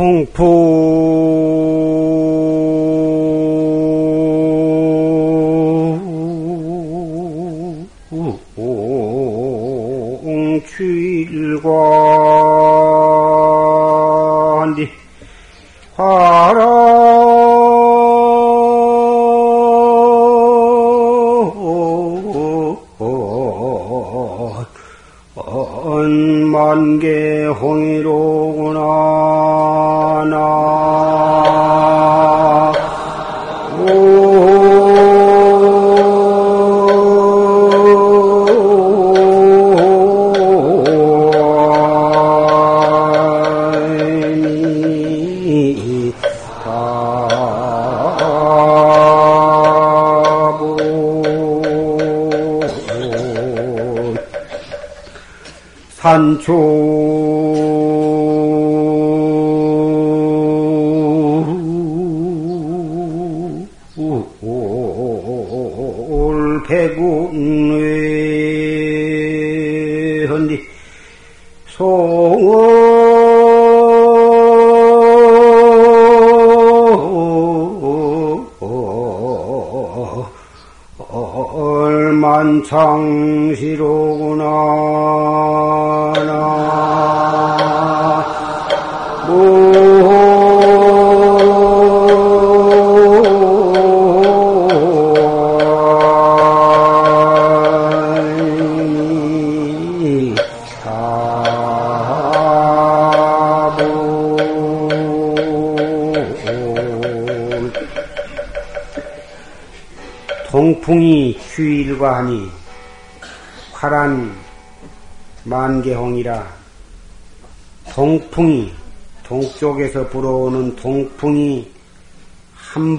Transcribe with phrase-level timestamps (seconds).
[0.00, 1.69] 통풍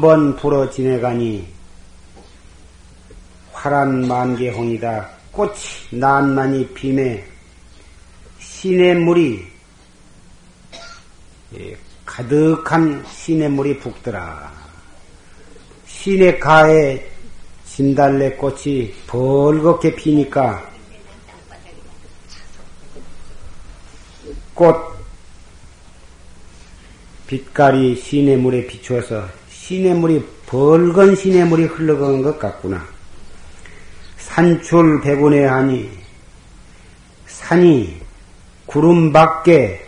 [0.02, 1.48] 한번 불어 지내가니
[3.52, 5.08] 화란 만개홍이다.
[5.32, 5.54] 꽃이
[5.92, 7.24] 난만이 피매
[8.40, 9.46] 시냇 물이
[11.54, 14.52] 예, 가득한 시냇 물이 붓더라.
[15.86, 17.08] 시냇 가에
[17.68, 20.68] 진달래 꽃이 벌겋게 피니까
[24.56, 24.76] 꽃
[27.28, 29.41] 빛깔이 시냇 물에 비추어서
[29.72, 32.86] 시냇물이 벌건 시냇물이 흘러가는 것 같구나.
[34.18, 35.90] 산출 백운에 하니
[37.26, 38.02] 산이
[38.66, 39.88] 구름 밖에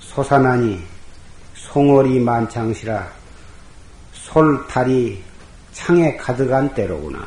[0.00, 0.82] 솟아나니
[1.54, 3.08] 송월이 만창시라
[4.12, 5.22] 솔탈이
[5.72, 7.20] 창에 가득한 때로구나.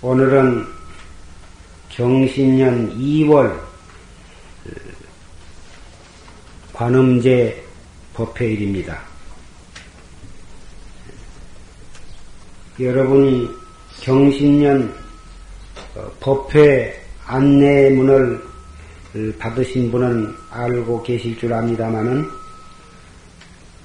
[0.00, 0.81] 오늘은
[1.92, 3.60] 경신년 2월
[6.72, 7.62] 관음제
[8.14, 8.98] 법회일입니다.
[12.80, 13.48] 여러분이
[14.00, 14.94] 경신년
[16.20, 18.42] 법회 안내문을
[19.38, 22.26] 받으신 분은 알고 계실 줄 압니다마는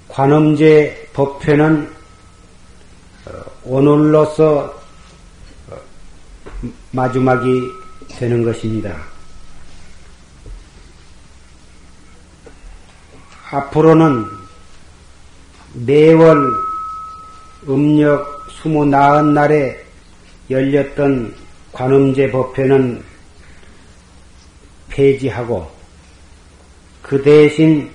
[0.08, 1.94] 관음제 법회는
[3.66, 4.74] 오늘로서
[6.92, 7.62] 마지막이
[8.18, 8.98] 되는 것입니다.
[13.52, 14.26] 앞으로는
[15.86, 16.52] 매월
[17.70, 19.86] 음력 스무 나흔 날에
[20.50, 21.36] 열렸던
[21.72, 23.04] 관음제 법회는
[24.90, 25.70] 폐지하고
[27.02, 27.90] 그 대신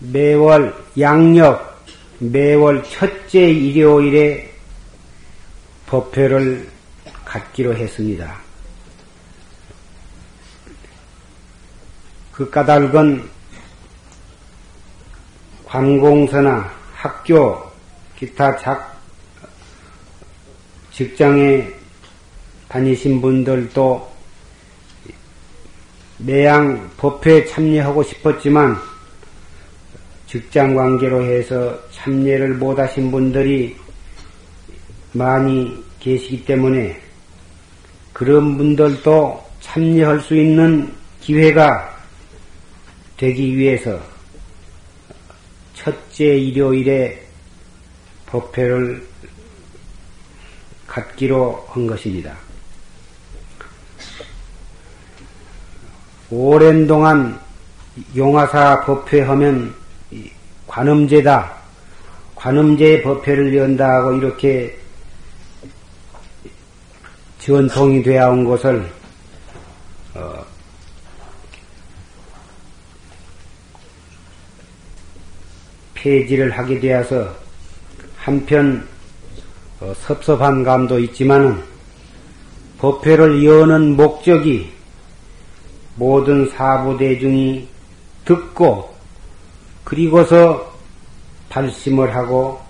[0.00, 1.82] 매월 양력
[2.18, 4.52] 매월 첫째 일요일에
[5.86, 6.73] 법회를
[7.24, 8.36] 갖기로 했습니다.
[12.32, 13.28] 그 까닭은
[15.64, 17.62] 관공서나 학교,
[18.16, 19.00] 기타 작,
[20.92, 21.68] 직장에
[22.68, 24.12] 다니신 분들도
[26.18, 28.76] 매양 법회에 참여하고 싶었지만
[30.26, 33.76] 직장 관계로 해서 참여를 못하신 분들이
[35.12, 37.03] 많이 계시기 때문에
[38.14, 41.98] 그런 분들도 참여할 수 있는 기회가
[43.16, 44.00] 되기 위해서
[45.74, 47.20] 첫째 일요일에
[48.26, 49.04] 법회를
[50.86, 52.36] 갖기로 한 것입니다.
[56.30, 57.38] 오랜 동안
[58.16, 59.74] 용화사 법회하면
[60.68, 61.52] 관음제다.
[62.36, 64.83] 관음제 법회를 연다 하고 이렇게
[67.44, 68.90] 전통이 되어 온 것을
[70.14, 70.42] 어,
[75.92, 77.36] 폐지를 하게 되어서
[78.16, 78.88] 한편
[79.78, 81.62] 어, 섭섭한 감도 있지만은
[82.78, 84.72] 법회를 여는 목적이
[85.96, 87.68] 모든 사부대중이
[88.24, 88.94] 듣고
[89.84, 90.72] 그리고서
[91.50, 92.63] 발심을 하고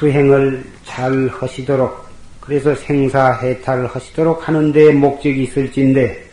[0.00, 2.08] 수행을 잘 하시도록
[2.40, 6.24] 그래서 생사해탈을 하시도록 하는 데 목적이 있을진데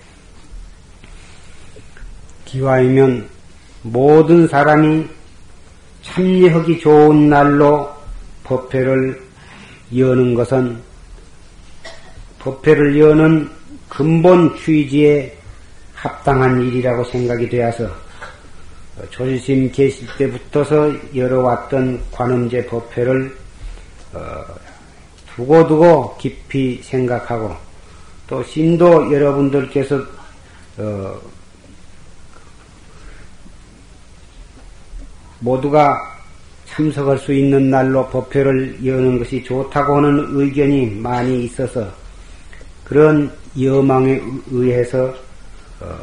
[2.45, 3.27] 기와이면
[3.81, 5.05] 모든 사람이
[6.01, 7.93] 참여하기 좋은 날로
[8.45, 9.21] 법회를
[9.95, 10.77] 여는 것은
[12.39, 13.49] 법회를 여는
[13.89, 15.37] 근본 취지에
[15.93, 17.89] 합당한 일이라고 생각이 되어서
[19.09, 23.46] 조심 계실 때부터서 열어왔던 관음제 법회를 어,
[25.35, 27.55] 두고두고 깊이 생각하고
[28.27, 30.01] 또 신도 여러분들께서
[30.77, 31.19] 어,
[35.39, 36.17] 모두가
[36.65, 41.89] 참석할 수 있는 날로 법회를 여는 것이 좋다고 하는 의견이 많이 있어서
[42.83, 44.21] 그런 여망에
[44.51, 45.13] 의해서
[45.79, 45.97] 어,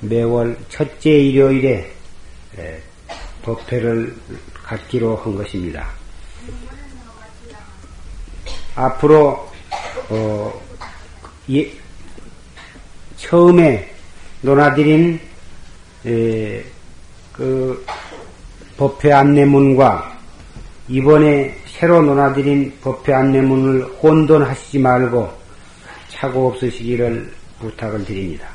[0.00, 1.90] 매월 첫째 일요일에
[2.58, 2.82] 에,
[3.42, 4.14] 법회를
[4.62, 5.88] 갖기로 한 것입니다.
[8.76, 9.48] 앞으로
[10.10, 10.62] 어,
[11.50, 11.72] 예,
[13.16, 13.92] 처음에
[14.42, 15.18] 논하드린
[16.06, 16.62] 에,
[17.32, 17.84] 그
[18.76, 20.18] 법회 안내문과
[20.88, 25.32] 이번에 새로 논하드린 법회 안내문을 혼돈하시지 말고
[26.08, 28.48] 차고 없으시기를 부탁을 드립니다.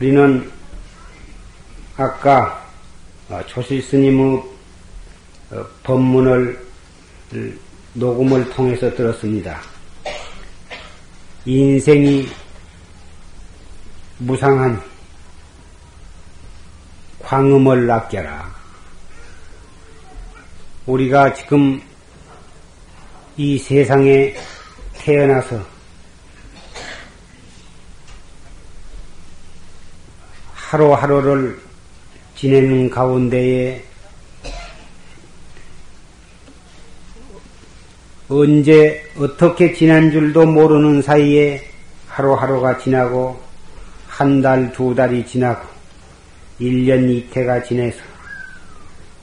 [0.00, 0.50] 우리는
[1.96, 2.67] 아까
[3.46, 4.42] 조실 스님의
[5.50, 6.66] 어, 법문을
[7.94, 9.60] 녹음을 통해서 들었습니다.
[11.44, 12.26] 인생이
[14.18, 14.82] 무상한
[17.20, 18.54] 광음을 아껴라.
[20.86, 21.80] 우리가 지금
[23.36, 24.34] 이 세상에
[24.94, 25.62] 태어나서
[30.54, 31.67] 하루하루를
[32.38, 33.82] 지내는 가운데에
[38.28, 41.60] 언제 어떻게 지난 줄도 모르는 사이에
[42.06, 43.40] 하루하루가 지나고
[44.06, 45.66] 한 달, 두 달이 지나고
[46.60, 47.98] 1년 이태가 지내서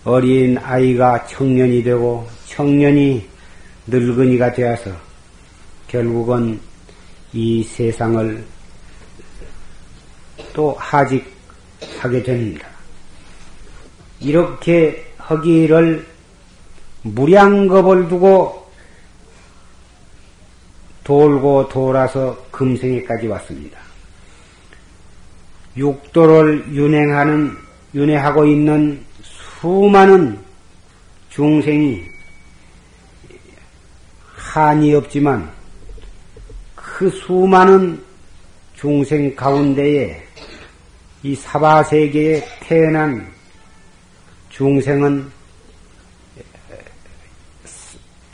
[0.04, 3.26] 어린 아이가 청년이 되고 청년이
[3.88, 4.92] 늙은이가 되어서
[5.88, 6.60] 결국은
[7.32, 8.44] 이 세상을
[10.52, 12.75] 또 하직하게 됩니다.
[14.26, 16.04] 이렇게 허기를
[17.04, 18.66] 무량겁을 두고
[21.04, 23.80] 돌고 돌아서 금생에까지 왔습니다.
[25.78, 27.56] 육도를 윤행하는,
[27.94, 30.40] 윤회하고 있는 수많은
[31.30, 32.02] 중생이
[34.36, 35.52] 한이 없지만
[36.74, 38.04] 그 수많은
[38.76, 40.24] 중생 가운데에
[41.22, 43.35] 이 사바세계에 태어난
[44.56, 45.30] 중생은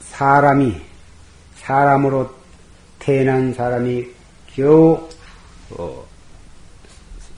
[0.01, 0.79] 사람이
[1.55, 2.31] 사람으로
[2.99, 4.07] 태어난 사람이
[4.53, 5.09] 겨우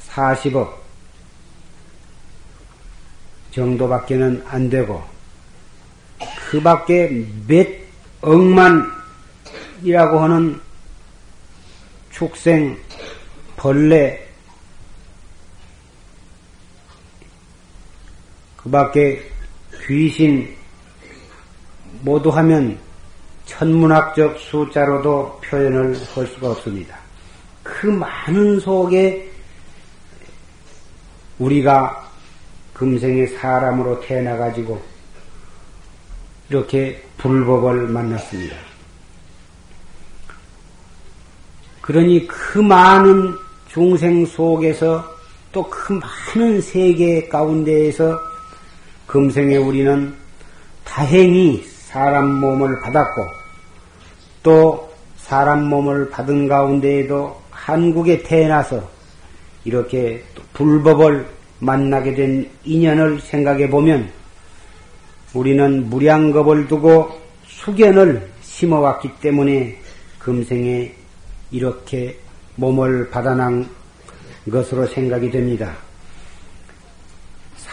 [0.09, 0.83] 40억 어,
[3.51, 5.01] 정도밖에는 안 되고
[6.49, 7.65] 그 밖에 몇
[8.19, 8.89] 억만이라고
[10.19, 10.59] 하는
[12.11, 12.77] 축생,
[13.55, 14.22] 벌레,
[18.63, 19.21] 그 밖에
[19.85, 20.55] 귀신
[22.01, 22.79] 모두 하면
[23.45, 26.97] 천문학적 숫자로도 표현을 할 수가 없습니다.
[27.61, 29.29] 그 많은 속에
[31.39, 32.09] 우리가
[32.73, 34.81] 금생의 사람으로 태어나가지고
[36.49, 38.55] 이렇게 불법을 만났습니다.
[41.81, 43.35] 그러니 그 많은
[43.67, 45.11] 중생 속에서
[45.51, 48.32] 또 그 많은 세계 가운데에서
[49.13, 50.11] 금생에 우리는
[50.83, 53.21] 다행히 사람 몸을 받았고
[54.41, 58.89] 또 사람 몸을 받은 가운데에도 한국에 태어나서
[59.65, 61.27] 이렇게 불법을
[61.59, 64.09] 만나게 된 인연을 생각해 보면
[65.35, 67.11] 우리는 무량겁을 두고
[67.45, 69.77] 수견을 심어왔기 때문에
[70.17, 70.91] 금생에
[71.51, 72.17] 이렇게
[72.55, 73.69] 몸을 받아난
[74.49, 75.75] 것으로 생각이 됩니다.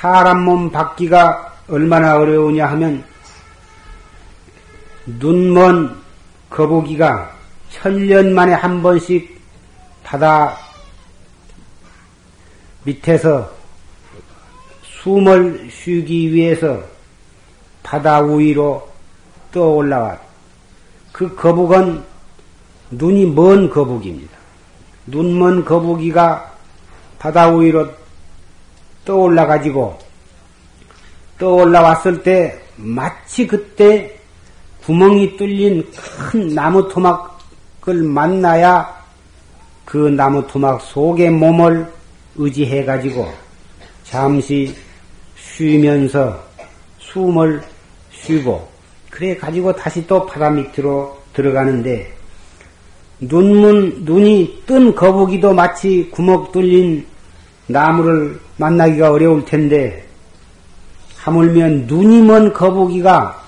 [0.00, 3.04] 사람 몸 받기가 얼마나 어려우냐 하면
[5.04, 5.94] 눈먼
[6.48, 7.36] 거북이가
[7.68, 9.38] 천년 만에 한 번씩
[10.02, 10.56] 바다
[12.84, 13.52] 밑에서
[15.02, 16.82] 숨을 쉬기 위해서
[17.82, 18.90] 바다 위로
[19.52, 20.18] 떠올라와.
[21.12, 22.02] 그 거북은
[22.90, 24.38] 눈이 먼 거북입니다.
[25.04, 26.54] 눈먼 거북이가
[27.18, 27.99] 바다 위로
[29.04, 29.98] 떠올라가지고
[31.38, 34.16] 떠올라왔을 때 마치 그때
[34.84, 39.00] 구멍이 뚫린 큰 나무 토막을 만나야
[39.84, 41.86] 그 나무 토막 속에 몸을
[42.36, 43.32] 의지해 가지고
[44.04, 44.74] 잠시
[45.36, 46.42] 쉬면서
[46.98, 47.62] 숨을
[48.12, 48.68] 쉬고
[49.10, 52.12] 그래 가지고 다시 또 바다 밑으로 들어가는데
[53.20, 57.06] 눈문 눈이 뜬 거북이도 마치 구멍 뚫린
[57.72, 60.06] 나무를 만나기가 어려울 텐데
[61.16, 63.40] 하물며 눈이 먼 거북이가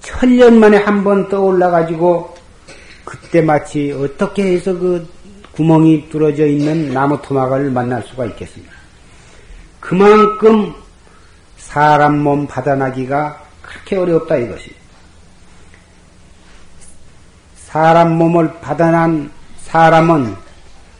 [0.00, 2.34] 천년 만에 한 번 떠올라 가지고
[3.04, 5.06] 그때 마치 어떻게 해서 그
[5.52, 8.72] 구멍이 뚫어져 있는 나무 토막을 만날 수가 있겠습니까?
[9.80, 10.72] 그만큼
[11.58, 14.74] 사람 몸 받아나기가 그렇게 어렵다 이것이.
[17.56, 20.34] 사람 몸을 받아난 사람은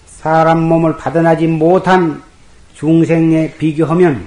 [0.06, 2.22] 사람 몸을 받아나지 못한
[2.80, 4.26] 중생에 비교하면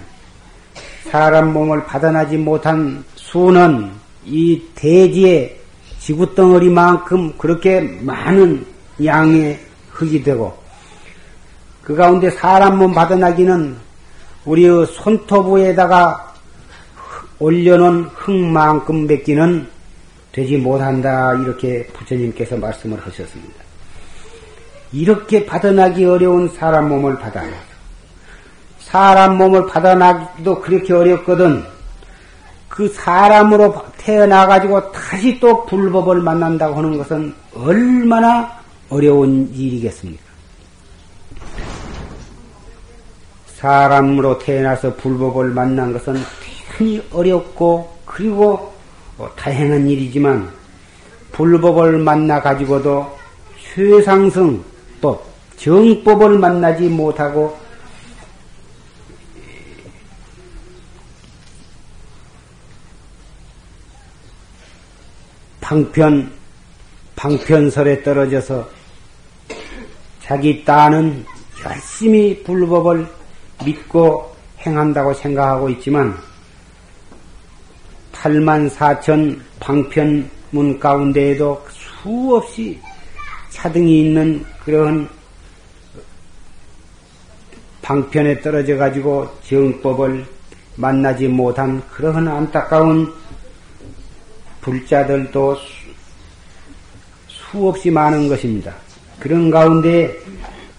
[1.10, 3.89] 사람 몸을 받아나지 못한 수는
[4.25, 5.60] 이 대지의
[5.98, 8.63] 지구 덩어리만큼 그렇게 많은
[9.03, 10.55] 양의 흙이 되고
[11.81, 13.75] 그 가운데 사람 몸 받아나기는
[14.45, 16.36] 우리의 손톱에다가
[17.39, 19.67] 올려놓은 흙만큼 맺기는
[20.31, 23.55] 되지 못한다 이렇게 부처님께서 말씀을 하셨습니다.
[24.91, 27.72] 이렇게 받아나기 어려운 사람 몸을 받아나
[28.93, 31.63] 사람 몸을 받아나기도 그렇게 어렵거든
[32.69, 38.55] 그 사람으로 태어나가지고 다시 또 불법을 만난다고 하는 것은 얼마나
[38.91, 40.21] 어려운 일이겠습니까?
[43.55, 46.13] 사람으로 태어나서 불법을 만난 것은
[46.77, 48.75] 대단히 어렵고 그리고
[49.17, 50.51] 뭐 다행한 일이지만
[51.31, 53.12] 불법을 만나 가지고도
[53.73, 55.25] 최상승법,
[55.57, 57.62] 정법을 만나지 못하고
[65.63, 66.29] 방편,
[67.15, 68.70] 방편설에 떨어져서
[70.22, 71.25] 자기 딴은
[71.65, 73.08] 열심히 불법을
[73.63, 76.17] 믿고 행한다고 생각하고 있지만
[78.12, 82.77] 8만 4천 방편문 가운데에도 수없이
[83.50, 85.08] 차등이 있는 그런
[87.82, 90.25] 방편에 떨어져 가지고 정법을
[90.75, 93.22] 만나지 못한 그러한 안타까운
[94.63, 95.55] 불자들도
[97.27, 98.74] 수 없이 많은 것입니다.
[99.20, 100.17] 그런 가운데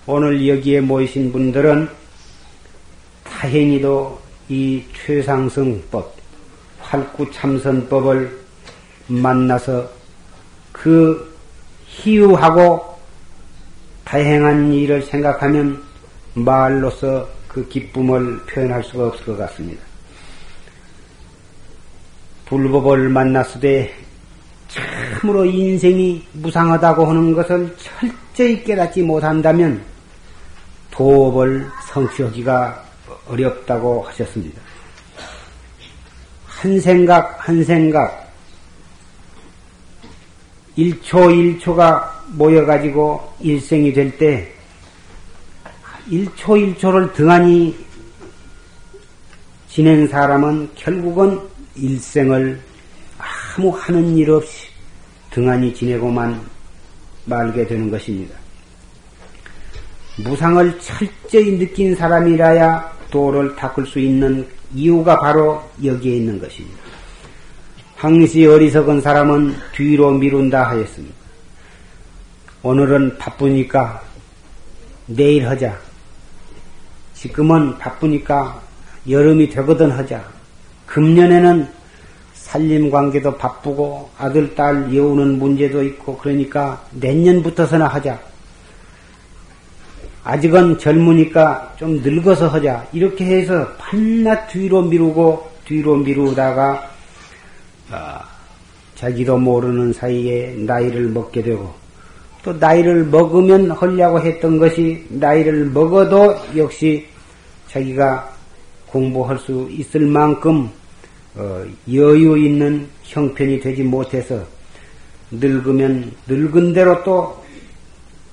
[0.07, 1.89] 오늘 여기에 모이신 분들은
[3.23, 6.17] 다행히도 이 최상승법,
[6.81, 8.39] 활구참선법을
[9.07, 9.89] 만나서
[10.73, 11.35] 그
[11.87, 12.99] 희유하고
[14.05, 15.83] 다행한 일을 생각하면
[16.35, 19.94] 말로서 그 기쁨을 표현할 수가 없을 것 같습니다.
[22.47, 23.93] 불법을 만났을
[24.69, 29.83] 참으로 인생이 무상하다고 하는 것을 철저히 깨닫지 못한다면
[30.91, 32.85] 도업을 성취하기가
[33.29, 34.61] 어렵다고 하셨습니다.
[36.47, 38.33] 한 생각 한 생각
[40.77, 44.55] 1초 1초가 모여가지고 일생이 될 때
[46.11, 47.77] 1초 1초를 등한히
[49.69, 51.41] 지낸 사람은 결국은
[51.77, 52.61] 일생을
[53.19, 54.69] 아무 하는 일 없이
[55.31, 56.41] 등한히 지내고만
[57.25, 58.37] 말게 되는 것입니다.
[60.19, 66.79] 무상을 철저히 느낀 사람이라야 도를 닦을 수 있는 이유가 바로 여기에 있는 것입니다.
[67.97, 71.15] 항시 어리석은 사람은 뒤로 미룬다 하였습니다.
[72.63, 74.03] 오늘은 바쁘니까
[75.07, 75.79] 내일 하자.
[77.15, 78.63] 지금은 바쁘니까
[79.09, 80.34] 여름이 되거든 하자.
[80.95, 81.67] 금년에는
[82.35, 88.17] 살림 관계도 바쁘고 아들, 딸 예우는 문제도 있고 그러니까 내년부터서나 하자.
[90.23, 92.87] 아직은 젊으니까 좀 늙어서 하자.
[92.93, 96.89] 이렇게 해서 반낮 뒤로 미루고 뒤로 미루다가
[97.91, 98.25] 아,
[98.95, 101.75] 자기도 모르는 사이에 나이를 먹게 되고
[102.45, 107.05] 또 나이를 먹으면 하려고 했던 것이 나이를 먹어도 역시
[107.67, 108.33] 자기가
[108.87, 110.84] 공부할 수 있을 만큼 어,
[111.37, 114.47] 여유 있는 형편이 되지 못해서
[115.31, 117.45] 늙으면 늙은 대로 또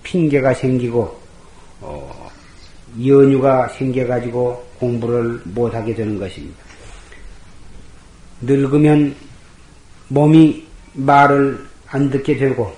[0.03, 1.19] 핑계가 생기고
[1.81, 2.29] 어,
[3.03, 6.57] 연유가 생겨가지고 공부를 못하게 되는 것입니다.
[8.41, 9.15] 늙으면
[10.09, 12.73] 몸이 말을 안 듣게 되고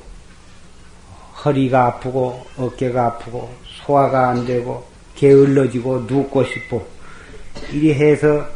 [1.43, 6.87] 허리가 아프고 어깨가 아프고 소화가 안 되고 게을러지고 눕고 싶고
[7.71, 8.47] 이리 해서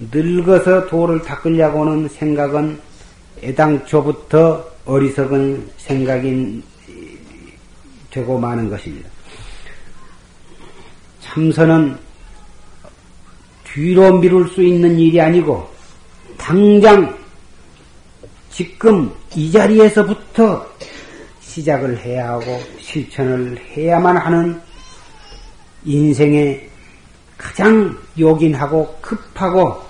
[0.00, 2.80] 늙어서 도를 닦으려고는 생각은
[3.42, 6.62] 애당초부터 어리석은 생각이
[8.10, 9.08] 되고 마는 것입니다.
[11.20, 11.98] 참선은
[13.64, 15.68] 뒤로 미룰 수 있는 일이 아니고
[16.38, 17.16] 당장
[18.50, 20.66] 지금 이 자리에서부터
[21.40, 24.60] 시작을 해야 하고 실천을 해야만 하는
[25.84, 26.68] 인생의
[27.36, 29.87] 가장 요긴하고 급하고 어,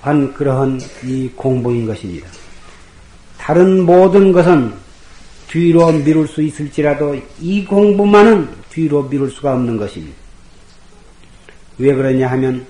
[0.00, 2.28] 한 그러한 이 공부인 것입니다.
[3.38, 4.72] 다른 모든 것은
[5.48, 10.16] 뒤로 미룰 수 있을지라도 이 공부만은 뒤로 미룰 수가 없는 것입니다.
[11.78, 12.66] 왜 그러냐 하면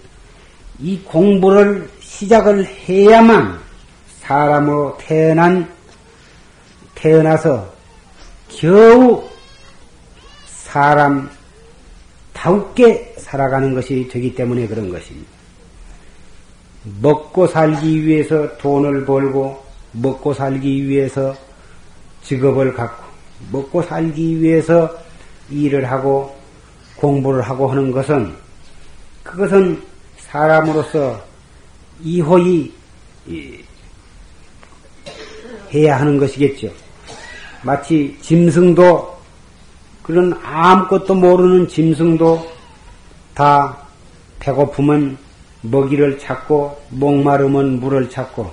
[0.78, 3.60] 이 공부를 시작을 해야만
[4.20, 5.68] 사람으로 태어난
[6.94, 7.72] 태어나서
[8.48, 9.28] 겨우
[10.46, 11.30] 사람
[12.32, 15.41] 다우게 살아가는 것이 되기 때문에 그런 것입니다.
[17.00, 19.62] 먹고 살기 위해서 돈을 벌고
[19.92, 21.34] 먹고 살기 위해서
[22.22, 23.04] 직업을 갖고
[23.50, 24.90] 먹고 살기 위해서
[25.50, 26.36] 일을 하고
[26.96, 28.34] 공부를 하고 하는 것은
[29.22, 29.82] 그것은
[30.18, 31.22] 사람으로서
[32.02, 32.72] 이호이
[35.72, 36.68] 해야 하는 것이겠죠.
[37.62, 39.12] 마치 짐승도
[40.02, 42.50] 그런 아무것도 모르는 짐승도
[43.34, 43.76] 다
[44.40, 45.16] 배고프면
[45.62, 48.50] 먹이를 찾고 목마르면 물을 찾고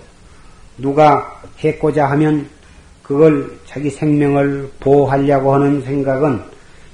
[0.77, 2.47] 누가 해고자 하면
[3.03, 6.41] 그걸 자기 생명을 보호하려고 하는 생각은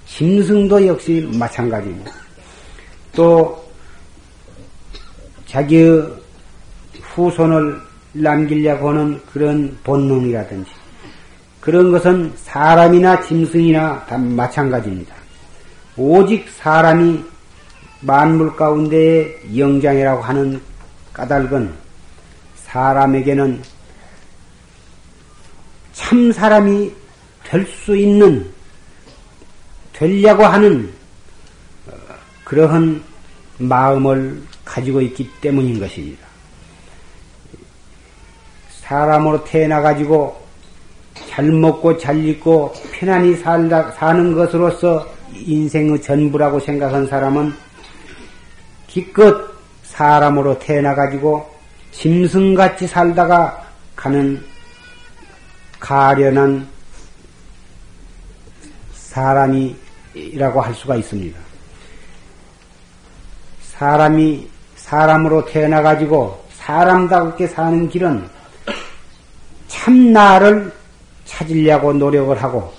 [0.08, 2.12] 짐승도 역시 마찬가지입니다.
[3.14, 3.64] 또
[5.46, 6.08] 자기의
[7.02, 7.80] 후손을
[8.14, 10.72] 남기려고 하는 그런 본능이라든지
[11.60, 15.16] 그런 것은 사람이나 짐승이나 다 마찬가지입니다.
[15.98, 17.24] 오직 사람이
[18.02, 20.62] 만물 가운데의 영장이라고 하는
[21.14, 21.74] 까닭은
[22.56, 23.62] 사람에게는
[25.94, 26.92] 참 사람이
[27.44, 28.52] 될 수 있는
[29.94, 30.92] 되려고 하는
[31.88, 31.92] 어,
[32.44, 33.02] 그러한
[33.60, 36.26] 마음을 가지고 있기 때문인 것입니다.
[38.82, 40.46] 사람으로 태어나가지고
[41.30, 47.54] 잘 먹고 잘 입고 편안히 살다, 사는 것으로서 인생의 전부라고 생각한 사람은
[48.96, 49.36] 기껏
[49.84, 51.54] 사람으로 태어나가지고
[51.92, 54.42] 짐승같이 살다가 가는
[55.82, 56.66] 가련한
[58.94, 61.38] 사람이라고 할 수가 있습니다.
[63.64, 68.30] 사람이 사람으로 태어나가지고 사람답게 사는 길은
[69.68, 70.72] 참나를
[71.26, 72.74] 찾으려고 노력을 하고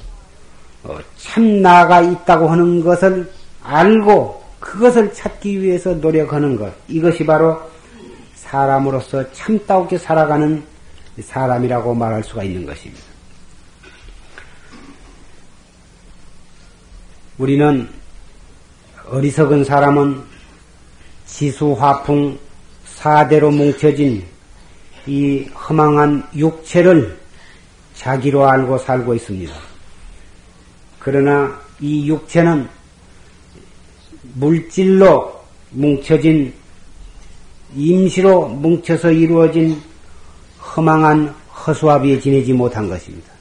[0.83, 3.31] 어, 참나가 있다고 하는 것을
[3.63, 7.61] 알고 그것을 찾기 위해서 노력하는 것 이것이 바로
[8.35, 10.63] 사람으로서 참다우게 살아가는
[11.21, 13.03] 사람이라고 말할 수가 있는 것입니다.
[17.39, 17.89] 우리는
[19.09, 20.23] 어리석은 사람은
[21.27, 22.39] 지수화풍
[22.85, 24.25] 사대로 뭉쳐진
[25.07, 27.19] 이 허망한 육체를
[27.95, 29.55] 자기로 알고 살고 있습니다.
[30.99, 32.69] 그러나 이 육체는
[34.39, 36.53] 물질로 뭉쳐진
[37.75, 39.81] 임시로 뭉쳐서 이루어진
[40.61, 41.35] 허망한
[41.67, 43.33] 허수아비에 지내지 못한 것입니다.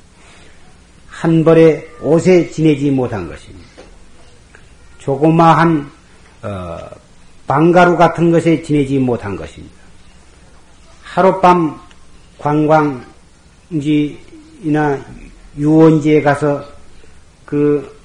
[1.10, 3.67] 한 벌의 옷에 지내지 못한 것입니다.
[4.99, 5.91] 조그마한
[6.41, 6.77] 어,
[7.47, 9.75] 방가루 같은 것에 지내지 못한 것입니다.
[11.03, 11.79] 하룻밤
[12.38, 13.05] 관광지나
[15.58, 16.65] 유원지에 가서
[17.45, 17.95] 그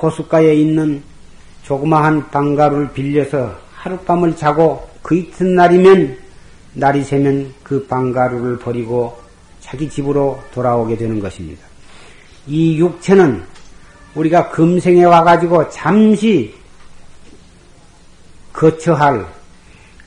[0.00, 1.02] 호숫가에 있는
[1.64, 6.18] 조그마한 방가루를 빌려서 하룻밤을 자고 그 이튿날이면
[6.74, 9.18] 날이 새면 그 방가루를 버리고
[9.60, 11.62] 자기 집으로 돌아오게 되는 것입니다.
[12.46, 13.42] 이 육체는
[14.14, 16.54] 우리가 금생에 와가지고 잠시
[18.52, 19.26] 거처할,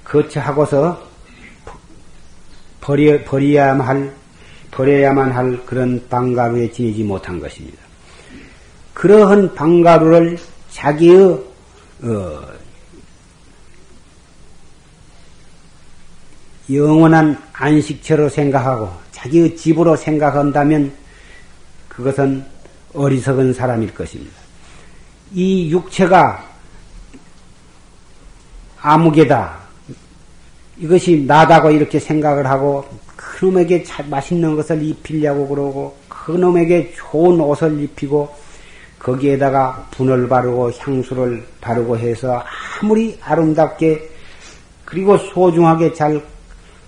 [0.03, 1.07] 거처하고서
[2.79, 4.13] 버려, 버려야만 할,
[4.71, 7.79] 버려야만 할 그런 방가루에 지내지 못한 것입니다.
[8.93, 10.37] 그러한 방가루를
[10.77, 11.43] 자기의
[12.03, 12.39] 어,
[16.71, 20.93] 영원한 안식처로 생각하고 자기의 집으로 생각한다면
[21.89, 22.45] 그것은
[22.93, 24.33] 어리석은 사람일 것입니다.
[25.33, 26.47] 이 육체가
[28.79, 29.57] 아무개다.
[30.77, 38.46] 이것이 나다고 이렇게 생각을 하고 그놈에게 맛있는 것을 입히려고 그러고 그놈에게 좋은 옷을 입히고
[39.07, 42.43] 거기에다가 분을 바르고 향수를 바르고 해서
[42.81, 44.09] 아무리 아름답게
[44.83, 46.21] 그리고 소중하게 잘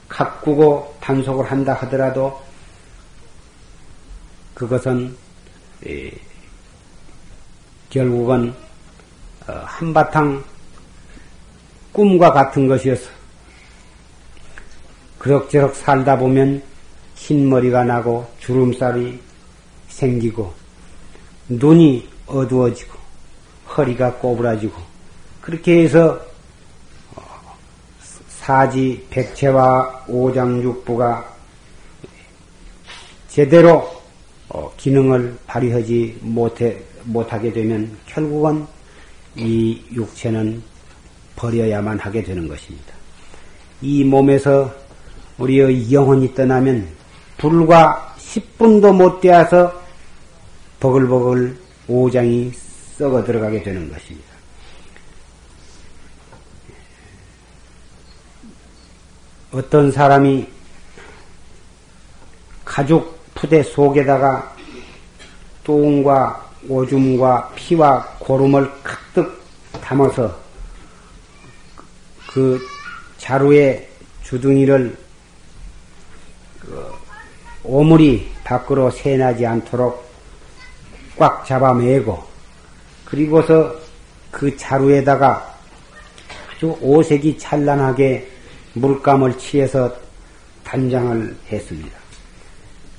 [0.10, 2.42] 가꾸고 단속을 한다 하더라도
[4.54, 5.16] 그것은
[7.90, 8.54] 결국은
[9.48, 10.44] 어, 한바탕
[11.94, 13.10] 꿈과 같은 것이어서
[15.18, 16.62] 그럭저럭 살다 보면
[17.16, 19.20] 흰머리가 나고 주름살이
[19.88, 20.59] 생기고
[21.50, 22.98] 눈이 어두워지고
[23.76, 24.74] 허리가 꼬부라지고
[25.42, 26.20] 그렇게 해서
[27.16, 27.22] 어,
[28.30, 31.34] 사지 백체와 오장육부가
[33.28, 34.00] 제대로
[34.50, 38.66] 어, 기능을 발휘하지 못해 못하게 되면 결국은
[39.36, 40.62] 이 육체는
[41.36, 42.94] 버려야만 하게 되는 것입니다.
[43.82, 44.74] 이 몸에서
[45.38, 46.88] 우리의 영혼이 떠나면
[47.38, 49.82] 불과 10분도 못 되어서
[50.80, 52.52] 버글버글 오장이
[52.98, 54.30] 썩어 들어가게 되는 것입니다.
[59.52, 60.48] 어떤 사람이
[62.64, 64.56] 가죽 푸대 속에다가
[65.64, 69.42] 똥과 오줌과 피와 고름을 가득
[69.82, 70.38] 담아서
[72.28, 72.60] 그
[73.18, 73.90] 자루의
[74.24, 74.96] 주둥이를
[76.60, 76.94] 그
[77.64, 80.09] 오물이 밖으로 새나지 않도록
[81.20, 82.18] 꽉 잡아매고
[83.04, 83.76] 그리고서
[84.32, 85.54] 그 자루에다가
[86.56, 88.28] 아주 오색이 찬란하게
[88.74, 89.94] 물감을 칠해서
[90.64, 92.00] 단장을 했습니다.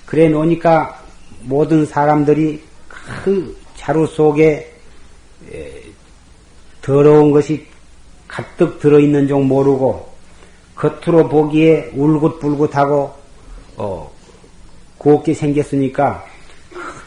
[0.04, 1.02] 그래 놓으니까
[1.42, 4.70] 모든 사람들이 그 자루 속에
[6.82, 7.66] 더러운 것이
[8.28, 10.10] 가득 들어있는 줄 모르고
[10.74, 13.14] 겉으로 보기에 울긋불긋하고
[13.76, 14.10] 어,
[14.98, 16.29] 곱게 생겼으니까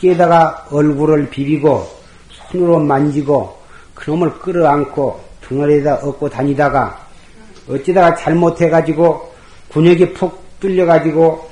[0.03, 1.87] 흙에다가 얼굴을 비비고
[2.29, 3.57] 손으로 만지고
[3.95, 7.07] 그놈을 끌어안고 등어리에다 업고 다니다가
[7.69, 9.33] 어찌다가 잘못해가지고
[9.69, 11.49] 군역이 푹 뚫려가지고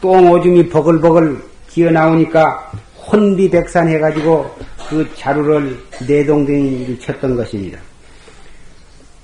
[0.00, 2.72] 똥 오줌이 버글버글 기어 나오니까
[3.10, 4.50] 혼비백산 해가지고
[4.88, 7.78] 그 자루를 내동댕이를 쳤던 것입니다.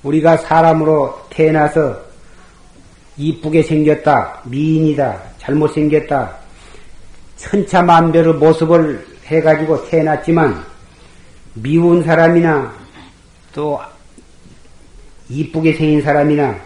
[0.03, 1.97] 우리가 사람으로 태어나서
[3.17, 6.38] 이쁘게 생겼다, 미인이다, 잘못생겼다,
[7.39, 10.63] 천차만별의 모습을 해가지고 태어났지만
[11.53, 12.73] 미운 사람이나
[13.53, 13.79] 또
[15.29, 16.59] 이쁘게 생긴 사람이나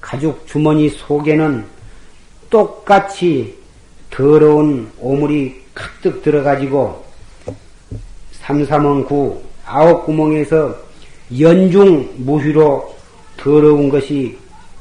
[0.00, 1.64] 가죽 주머니 속에는
[2.48, 3.58] 똑같이
[4.10, 7.04] 더러운 오물이 가득 들어가지고
[8.32, 10.74] 삼삼원 구 아홉 구멍에서
[11.38, 12.94] 연중 무휘로
[13.36, 14.38] 더러운 것이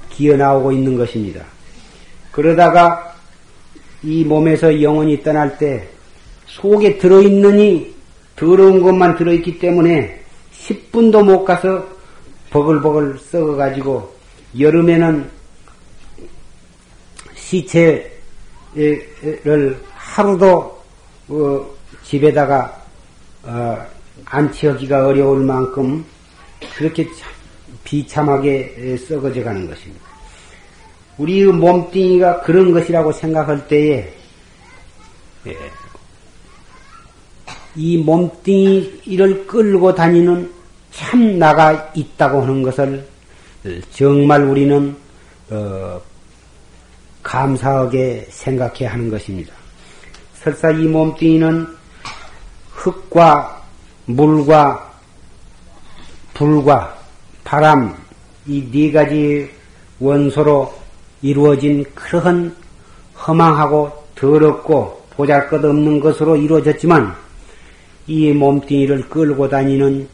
[0.09, 1.43] 기어 나오고 있는 것입니다.
[2.31, 3.10] 그러다가
[4.03, 5.87] 이 몸에서 영혼이 떠날 때
[6.47, 7.93] 속에 들어있느니
[8.35, 11.87] 더러운 것만 들어있기 때문에 10분도 못 가서
[12.49, 14.13] 버글버글 썩어가지고
[14.59, 15.29] 여름에는
[17.35, 18.11] 시체를
[19.93, 20.81] 하루도
[21.29, 21.69] 어
[22.03, 22.83] 집에다가
[23.43, 23.77] 어
[24.25, 26.03] 안치하기가 어려울 만큼
[26.75, 27.07] 그렇게
[27.83, 30.00] 비참하게 썩어져 가는 것입니다.
[31.21, 34.13] 우리의 몸뚱이가 그런 것이라고 생각할 때에
[35.47, 35.57] 예,
[37.75, 40.51] 이 몸뚱이를 끌고 다니는
[40.91, 43.07] 참 나가 있다고 하는 것을
[43.91, 44.95] 정말 우리는
[45.49, 46.01] 어,
[47.23, 49.53] 감사하게 생각해야 하는 것입니다.
[50.33, 51.67] 설사 이 몸뚱이는
[52.71, 53.63] 흙과
[54.05, 54.91] 물과
[56.33, 56.97] 불과
[57.43, 57.95] 바람
[58.47, 59.49] 이 네 가지
[59.99, 60.80] 원소로
[61.21, 62.55] 이루어진 그러한
[63.25, 67.15] 허망하고 더럽고 보잘것없는 것으로 이루어졌지만
[68.07, 70.07] 이 몸뚱이를 끌고 다니는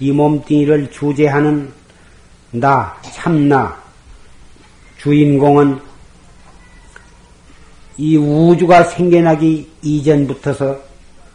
[0.00, 1.70] 이 몸뚱이를 주재하는
[2.50, 3.76] 나 참나
[4.98, 5.78] 주인공은
[7.96, 10.78] 이 우주가 생겨나기 이전부터서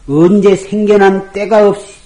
[0.08, 1.99] 언제 생겨난 때가 없이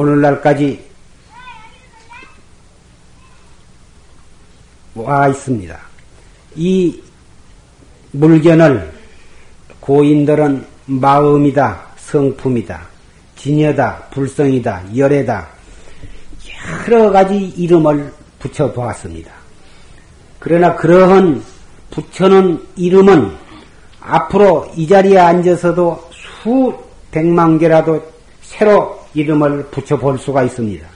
[0.00, 0.82] 오늘날까지
[4.94, 5.78] 와 있습니다.
[6.56, 7.02] 이
[8.12, 8.92] 물견을
[9.80, 12.80] 고인들은 마음이다, 성품이다,
[13.36, 15.48] 진여다, 불성이다, 열애다,
[16.88, 19.30] 여러 가지 이름을 붙여보았습니다.
[20.38, 21.42] 그러나 그러한
[21.90, 23.36] 붙여놓은 이름은
[24.00, 26.10] 앞으로 이 자리에 앉아서도
[26.42, 26.78] 수
[27.10, 28.02] 백만 개라도
[28.40, 30.86] 새로 이름을 붙여볼 수가 있습니다.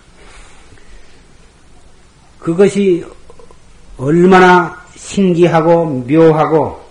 [2.39, 3.05] 그것이
[3.97, 6.83] 얼마나 신기하고 묘하고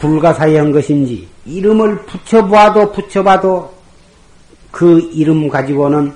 [0.00, 3.74] 불가사의한 것인지 이름을 붙여봐도 붙여봐도
[4.70, 6.14] 그 이름 가지고는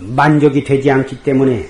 [0.00, 1.68] 만족이 되지 않기 때문에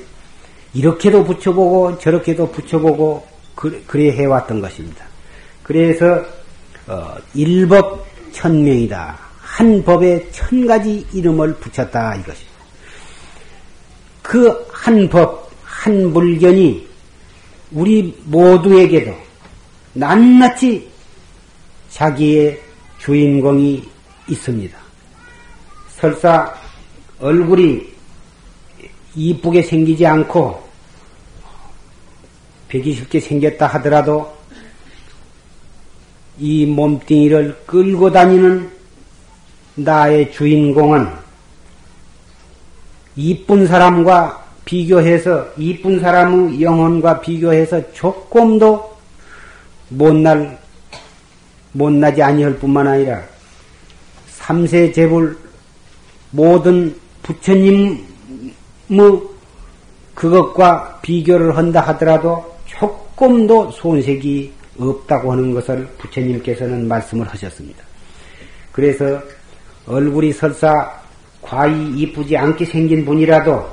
[0.72, 5.04] 이렇게도 붙여보고 저렇게도 붙여보고 그래 해왔던 것입니다.
[5.62, 6.22] 그래서
[6.86, 9.23] 어, 일법 천명이다.
[9.54, 12.54] 한 법에 천 가지 이름을 붙였다 이것입니다.
[14.22, 16.86] 그 한 법, 한 물견이
[17.72, 19.16] 우리 모두에게도
[19.94, 20.90] 낱낱이
[21.88, 22.60] 자기의
[22.98, 23.82] 주인공이
[24.28, 24.78] 있습니다.
[25.96, 26.54] 설사
[27.18, 27.94] 얼굴이
[29.14, 30.62] 이쁘게 생기지 않고
[32.68, 34.36] 배기 쉽게 생겼다 하더라도
[36.38, 38.70] 이 몸뚱이를 끌고 다니는
[39.76, 41.08] 나의 주인공은
[43.16, 48.96] 이쁜 사람과 비교해서 이쁜 사람의 영혼과 비교해서 조금도
[49.90, 50.58] 못날
[51.72, 53.22] 못나지 아니할 뿐만 아니라
[54.28, 55.36] 삼세 제불
[56.30, 57.98] 모든 부처님의
[60.14, 67.82] 그것과 비교를 한다 하더라도 조금도 손색이 없다고 하는 것을 부처님께서는 말씀을 하셨습니다.
[68.72, 69.20] 그래서
[69.86, 70.72] 얼굴이 설사
[71.42, 73.68] 과히 이쁘지 않게 생긴 분이라도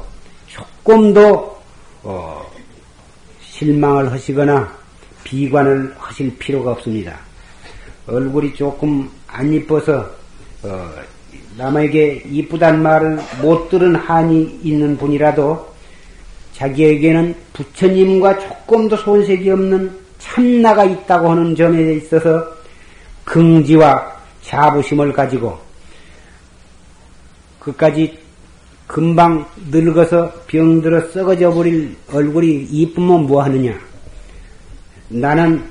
[0.48, 1.58] 조금도
[2.04, 2.46] 어,
[3.42, 4.72] 실망을 하시거나
[5.24, 7.18] 비관을 하실 필요가 없습니다.
[8.08, 10.10] 얼굴이 조금 안 이뻐서
[10.64, 10.90] 어,
[11.58, 15.72] 남에게 이쁘단 말을 못 들은 한이 있는 분이라도
[16.54, 22.46] 자기에게는 부처님과 조금도 손색이 없는 참나가 있다고 하는 점에 있어서
[23.26, 24.12] 긍지와
[24.44, 25.71] 자부심을 가지고
[27.62, 28.20] 그까지
[28.88, 33.80] 금방 늙어서 병들어 썩어져 버릴 얼굴이 이쁘면 뭐 하느냐?
[35.08, 35.64] 나는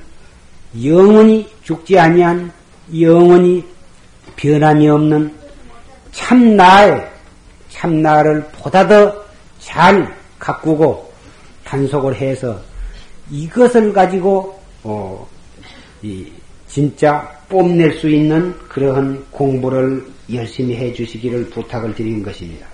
[0.83, 2.51] 영원히 죽지 아니한
[2.99, 3.63] 영원히
[4.35, 5.35] 변함이 없는
[6.11, 7.07] 참 나의
[7.69, 9.21] 참 나를 보다 더
[9.61, 11.11] 잘 가꾸고
[11.63, 12.59] 단속을 해서
[13.29, 15.25] 이것을 가지고 어,
[16.01, 16.29] 이
[16.67, 22.65] 진짜 뽐낼 수 있는 그러한 공부를 열심히 해 주시기를 부탁을 드린 것입니다.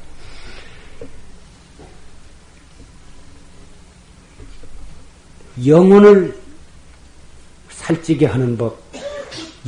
[5.66, 6.38] 영혼을
[7.70, 8.80] 살찌게 하는 법,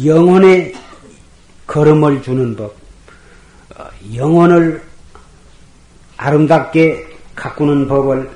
[0.06, 0.76] 영혼의
[1.66, 2.76] 걸음을 주는 법,
[3.76, 4.84] 어, 영혼을
[6.18, 8.30] 아름답게 가꾸는 법을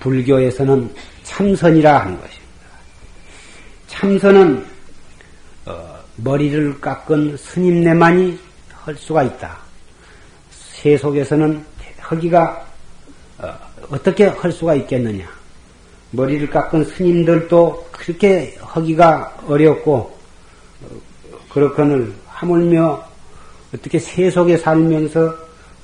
[0.00, 2.42] 불교에서는 참선이라 하는 것입니다.
[3.86, 4.71] 참선은 어,
[6.24, 8.38] 머리를 깎은 스님네만이
[8.72, 9.58] 할 수가 있다.
[10.50, 11.64] 세속에서는
[11.98, 12.66] 하기가
[13.38, 13.58] 어,
[13.90, 15.28] 어떻게 할 수가 있겠느냐?
[16.12, 20.86] 머리를 깎은 스님들도 그렇게 하기가 어렵고 어,
[21.50, 23.04] 그렇거늘 하물며
[23.74, 25.34] 어떻게 세속에 살면서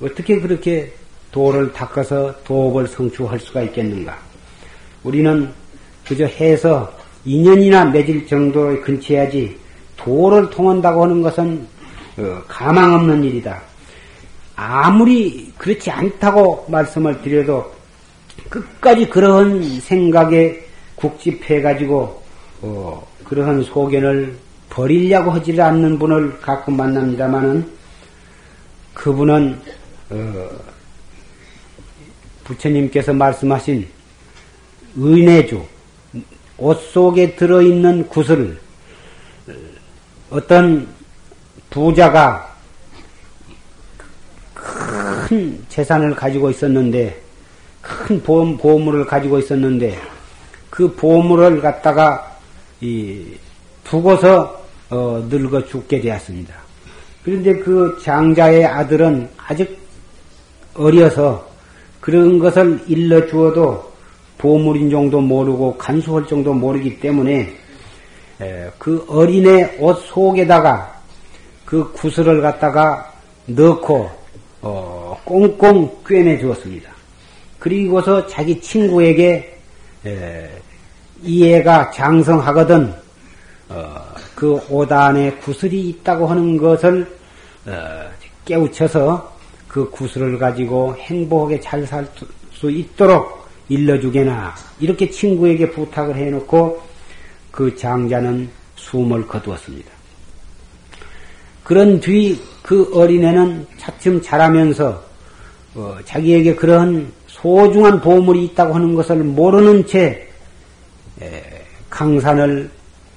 [0.01, 0.93] 어떻게 그렇게
[1.31, 4.17] 도를 닦아서 도업을 성취할 수가 있겠는가?
[5.03, 5.51] 우리는
[6.07, 9.59] 그저 해서 2년이나 맺을 정도의 근처야지
[9.99, 11.67] 도를 통한다고 하는 것은
[12.17, 13.61] 어, 가망 없는 일이다.
[14.55, 17.71] 아무리 그렇지 않다고 말씀을 드려도
[18.49, 20.59] 끝까지 그러한 생각에
[20.95, 22.23] 국집해가지고
[22.61, 24.35] 어, 그러한 소견을
[24.69, 27.69] 버리려고 하지 않는 분을 가끔 만납니다마는
[28.93, 29.59] 그분은
[30.09, 30.49] 어,
[32.43, 33.87] 부처님께서 말씀하신
[34.97, 35.61] 은혜주
[36.57, 38.59] 옷 속에 들어있는 구슬
[40.29, 40.87] 어떤
[41.69, 42.55] 부자가
[44.53, 47.21] 큰 재산을 가지고 있었는데
[47.81, 49.99] 큰 보험, 보물을 가지고 있었는데
[50.69, 52.37] 그 보물을 갖다가
[52.81, 53.25] 이
[53.83, 56.53] 두고서 어, 늙어 죽게 되었습니다.
[57.23, 59.79] 그런데 그 장자의 아들은 아직
[60.73, 61.47] 어려서
[61.99, 63.91] 그런 것을 일러 주어도
[64.37, 67.55] 보물인 정도 모르고 간수할 정도 모르기 때문에
[68.77, 71.01] 그 어린애 옷 속에다가
[71.65, 73.13] 그 구슬을 갖다가
[73.45, 74.09] 넣고
[74.61, 76.89] 어, 꽁꽁 꿰매 주었습니다.
[77.59, 79.57] 그리고서 자기 친구에게
[81.21, 82.93] 이 애가 장성하거든
[83.69, 83.95] 어,
[84.33, 87.05] 그 오단에 구슬이 있다고 하는 것을
[87.67, 88.09] 어,
[88.45, 92.07] 깨우쳐서 그 구슬을 가지고 행복하게 잘 살
[92.59, 96.81] 수 있도록 일러주게나 이렇게 친구에게 부탁을 해놓고
[97.51, 99.89] 그 장자는 숨을 거두었습니다.
[101.63, 105.03] 그런 뒤 그 어린애는 차츰 자라면서
[105.73, 110.27] 어, 자기에게 그런 소중한 보물이 있다고 하는 것을 모르는 채
[111.19, 112.69] 에, 강산을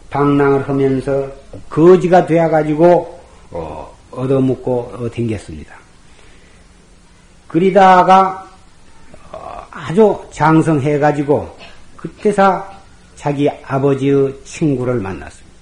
[0.08, 1.30] 방랑을 하면서
[1.68, 5.74] 거지가 되어가지고 어, 얻어먹고 어, 댕겼습니다.
[7.46, 8.48] 그리다가
[9.32, 11.58] 어, 아주 장성해가지고
[11.98, 12.70] 그때사
[13.22, 15.56] 자기 아버지의 친구를 만났습니다.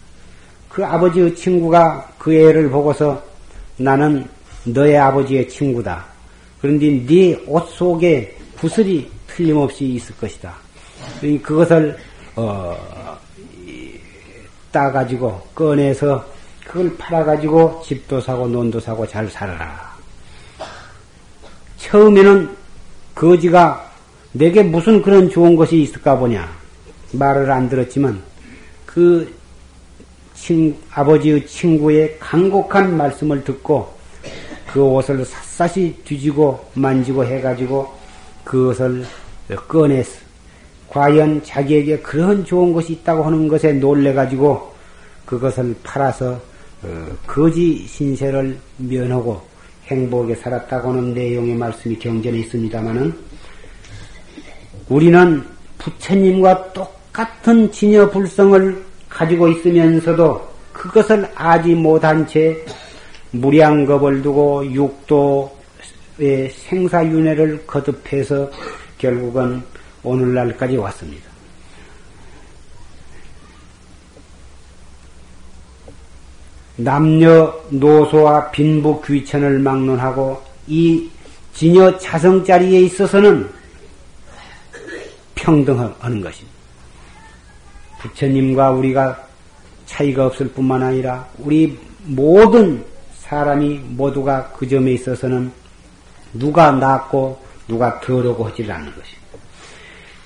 [0.71, 3.23] 그 아버지의 친구가 그 애를 보고서
[3.77, 4.27] 나는
[4.65, 6.07] 너의 아버지의 친구다.
[6.63, 10.55] 그런데 네 옷 속에 구슬이 틀림없이 있을 것이다.
[11.43, 11.99] 그것을
[12.35, 12.75] 어,
[14.73, 16.25] 따가지고 꺼내서
[16.65, 19.95] 그걸 팔아가지고 집도 사고 논도 사고 잘 살아라.
[21.77, 22.57] 처음에는
[23.15, 23.91] 거지가
[24.33, 26.60] 내게 무슨 그런 좋은 것이 있을까 보냐
[27.13, 28.23] 말을 안 들었지만
[28.87, 29.33] 그
[30.35, 33.93] 친, 아버지의 친구의 간곡한 말씀을 듣고
[34.73, 37.93] 그 옷을 샅샅이 뒤지고 만지고 해가지고
[38.45, 39.05] 그것을
[39.69, 40.19] 꺼냈어.
[40.89, 44.75] 과연 자기에게 그런 좋은 것이 있다고 하는 것에 놀래가지고
[45.25, 46.41] 그것을 팔아서
[46.83, 49.41] 어, 거지 신세를 면하고
[49.87, 53.15] 행복하게 살았다고 하는 내용의 말씀이 경전에 있습니다마는
[54.89, 55.45] 우리는
[55.79, 62.65] 부처님과 똑 같은 진여 불성을 가지고 있으면서도 그것을 아지 못한 채
[63.33, 68.51] 무량겁을 두고 육도의 생사윤회를 거듭해서
[68.99, 69.63] 결국은
[70.03, 71.31] 오늘날까지 왔습니다.
[76.77, 81.11] 남녀 노소와 빈부 귀천을 막론하고 이
[81.53, 83.51] 진여 자성 자리에 있어서는
[85.35, 86.60] 평등하는 것입니다.
[88.01, 89.27] 부처님과 우리가
[89.87, 92.85] 차이가 없을 뿐만 아니라 우리 모든
[93.19, 95.53] 사람이 모두가 그 점에 있어서는
[96.33, 99.21] 누가 낫고 누가 더러고 하지 않는 것입니다.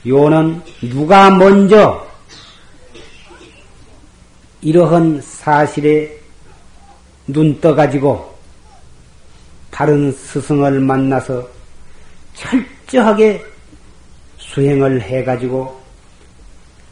[0.06, 2.06] 요는 누가 먼저
[4.60, 6.18] 이러한 사실에
[7.26, 8.34] 눈 떠가지고
[9.70, 11.46] 다른 스승을 만나서
[12.34, 13.44] 철저하게
[14.38, 15.83] 수행을 해가지고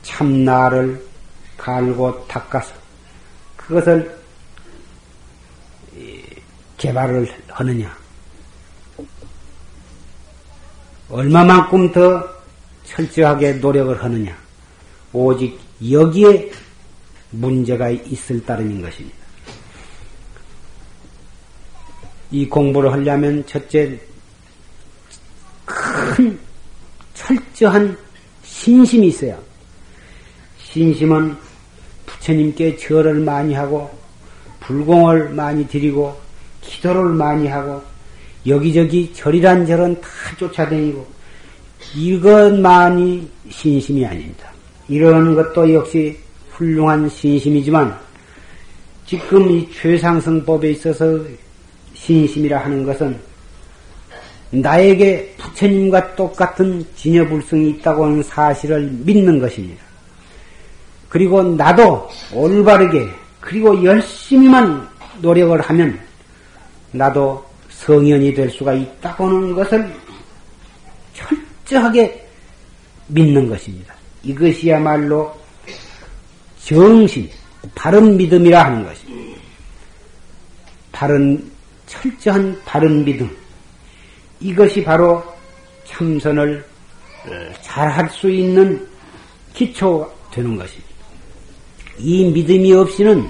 [0.02, 1.04] 참나를
[1.56, 2.74] 갈고 닦아서
[3.56, 4.20] 그것을
[6.76, 7.96] 개발을 하느냐.
[11.08, 12.28] 얼마만큼 더
[12.84, 14.36] 철저하게 노력을 하느냐.
[15.12, 15.60] 오직
[15.90, 16.50] 여기에
[17.30, 19.16] 문제가 있을 따름인 것입니다.
[22.30, 24.00] 이 공부를 하려면 첫째
[25.66, 26.38] 큰
[27.14, 27.96] 철저한
[28.42, 29.38] 신심이 있어야
[30.72, 31.36] 신심은
[32.06, 33.90] 부처님께 절을 많이 하고
[34.60, 36.18] 불공을 많이 드리고
[36.62, 37.82] 기도를 많이 하고
[38.46, 40.08] 여기저기 절이란 절은 다
[40.38, 41.06] 쫓아다니고
[41.94, 44.50] 이것만이 신심이 아닙니다.
[44.88, 46.16] 이런 것도 역시
[46.50, 47.98] 훌륭한 신심이지만
[49.04, 51.20] 지금 이 최상승법에 있어서
[51.94, 53.18] 신심이라 하는 것은
[54.50, 59.91] 나에게 부처님과 똑같은 진여불성이 있다고 하는 사실을 믿는 것입니다.
[61.12, 63.06] 그리고 나도 올바르게
[63.38, 64.88] 그리고 열심히만
[65.20, 66.00] 노력을 하면
[66.90, 69.94] 나도 성현이 될 수가 있다고 하는 것을
[71.12, 72.26] 철저하게
[73.08, 73.94] 믿는 것입니다.
[74.22, 75.38] 이것이야말로
[76.64, 77.28] 정신,
[77.74, 79.38] 바른 믿음이라 하는 것입니다.
[80.92, 81.52] 바른,
[81.86, 83.30] 철저한 바른 믿음.
[84.40, 85.22] 이것이 바로
[85.84, 86.64] 참선을
[87.60, 88.88] 잘 할 수 있는
[89.52, 90.91] 기초 되는 것입니다.
[91.98, 93.28] 이 믿음이 없이는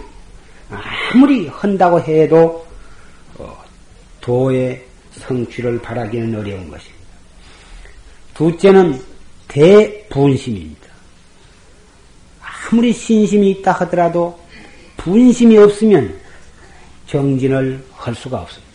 [0.71, 2.67] 아무리 한다고 해도
[3.39, 3.63] 어,
[4.21, 7.03] 도의 성취를 바라기는 어려운 것입니다.
[8.35, 9.01] 둘째는
[9.49, 10.89] 대분심입니다.
[12.41, 14.39] 아무리 신심이 있다 하더라도
[14.97, 16.19] 분심이 없으면
[17.07, 18.73] 정진을 할 수가 없습니다.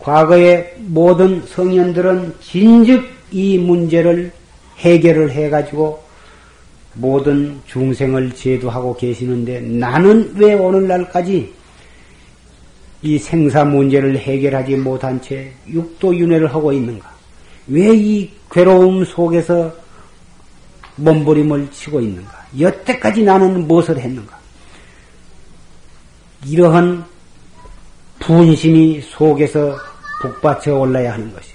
[0.00, 4.32] 과거의 모든 성현들은 진즉 이 문제를
[4.78, 6.02] 해결을 해가지고
[6.94, 11.52] 모든 중생을 제도하고 계시는데 나는 왜 오늘날까지
[13.02, 17.10] 이 생사 문제를 해결하지 못한 채 육도 윤회를 하고 있는가?
[17.68, 19.72] 왜 이 괴로움 속에서
[20.96, 22.46] 몸부림을 치고 있는가?
[22.60, 24.38] 여태까지 나는 무엇을 했는가?
[26.46, 27.04] 이러한
[28.20, 29.76] 분심이 속에서
[30.20, 31.50] 북받쳐 올라야 하는 것이.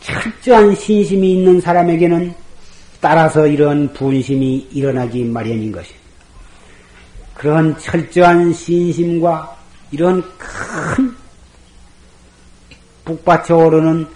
[0.00, 2.34] 철저한 신심이 있는 사람에게는
[3.02, 6.00] 따라서 이런 분심이 일어나기 마련인 것입니다.
[7.34, 9.56] 그런 철저한 신심과
[9.90, 11.12] 이런 큰
[13.04, 14.06] 북받쳐 오르는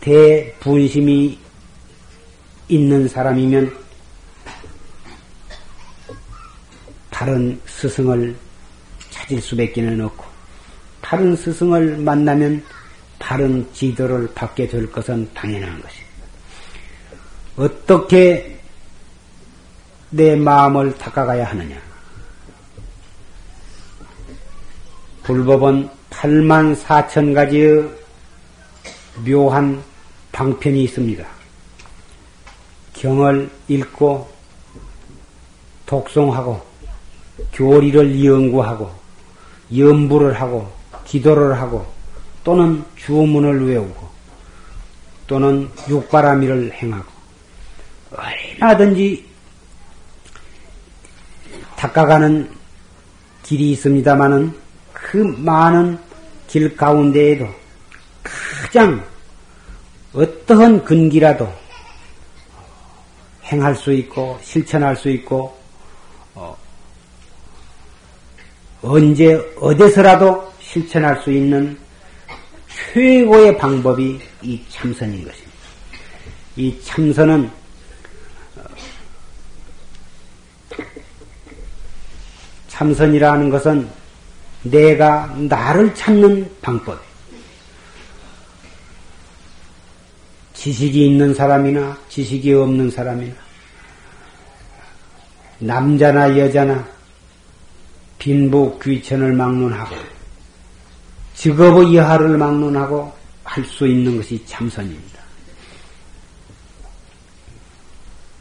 [0.00, 1.38] 대분심이
[2.68, 3.70] 있는 사람이면
[7.10, 8.34] 다른 스승을
[9.10, 10.24] 찾을 수밖에 는 없고
[11.02, 12.64] 다른 스승을 만나면
[13.18, 16.01] 다른 지도를 받게 될 것은 당연한 것입니다.
[17.56, 18.58] 어떻게
[20.10, 21.80] 내 마음을 닦아가야 하느냐?
[25.22, 27.88] 불법은 8만 4천 가지의
[29.24, 29.82] 묘한
[30.32, 31.26] 방편이 있습니다.
[32.94, 34.30] 경을 읽고
[35.86, 36.62] 독송하고
[37.52, 38.90] 교리를 연구하고
[39.76, 40.72] 연부를 하고
[41.04, 41.86] 기도를 하고
[42.44, 44.08] 또는 주문을 외우고
[45.26, 47.11] 또는 육바라미를 행하고
[48.16, 49.24] 얼마든지
[51.76, 52.50] 닦아가는
[53.42, 54.56] 길이 있습니다마는
[54.92, 55.98] 그 많은
[56.46, 57.48] 길 가운데에도
[58.22, 59.04] 가장
[60.12, 61.52] 어떠한 근기라도
[63.44, 65.56] 행할 수 있고 실천할 수 있고
[66.34, 66.56] 어,
[68.82, 71.78] 언제 어디서라도 실천할 수 있는
[72.92, 75.52] 최고의 방법이 이 참선인 것입니다.
[76.56, 77.61] 이 참선은
[82.82, 83.88] 참선이라는 것은
[84.62, 87.00] 내가 나를 찾는 방법.
[90.54, 93.34] 지식이 있는 사람이나 지식이 없는 사람이나
[95.58, 96.86] 남자나 여자나
[98.18, 99.96] 빈부 귀천을 막론하고
[101.34, 103.12] 직업의 여하를 막론하고
[103.44, 105.20] 할 수 있는 것이 참선입니다.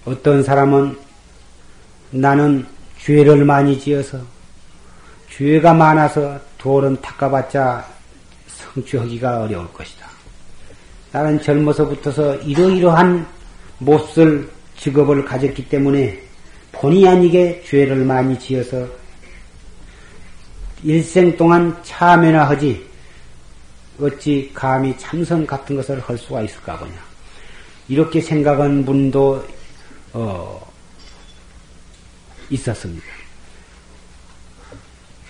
[0.05, 0.97] 어떤 사람은
[2.11, 2.65] 나는
[3.03, 4.19] 죄를 많이 지어서
[5.29, 7.85] 죄가 많아서 돌은 닦아봤자
[8.47, 10.07] 성취하기가 어려울 것이다.
[11.11, 13.25] 나는 젊어서부터서 이러이러한
[13.79, 16.21] 못쓸 직업을 가졌기 때문에
[16.71, 18.87] 본의 아니게 죄를 많이 지어서
[20.83, 22.87] 일생 동안 참여나 하지
[23.99, 26.93] 어찌 감히 참선 같은 것을 할 수가 있을까 보냐.
[27.87, 29.45] 이렇게 생각한 분도
[30.13, 30.70] 어,
[32.51, 33.05] 있었습니다.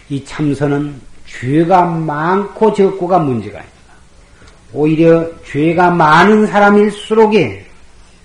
[0.09, 3.73] 이 참선은 죄가 많고 적고가 문제가 아니다.
[4.73, 7.65] 오히려 죄가 많은 사람일수록에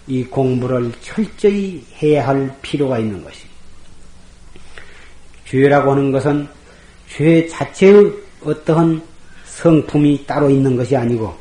[0.08, 3.46] 이 공부를 철저히 해야 할 필요가 있는 것이.
[5.46, 6.48] 죄라고 하는 것은
[7.08, 8.12] 죄 자체의
[8.44, 9.02] 어떠한
[9.44, 11.36] 성품이 따로 있는 것이 아니고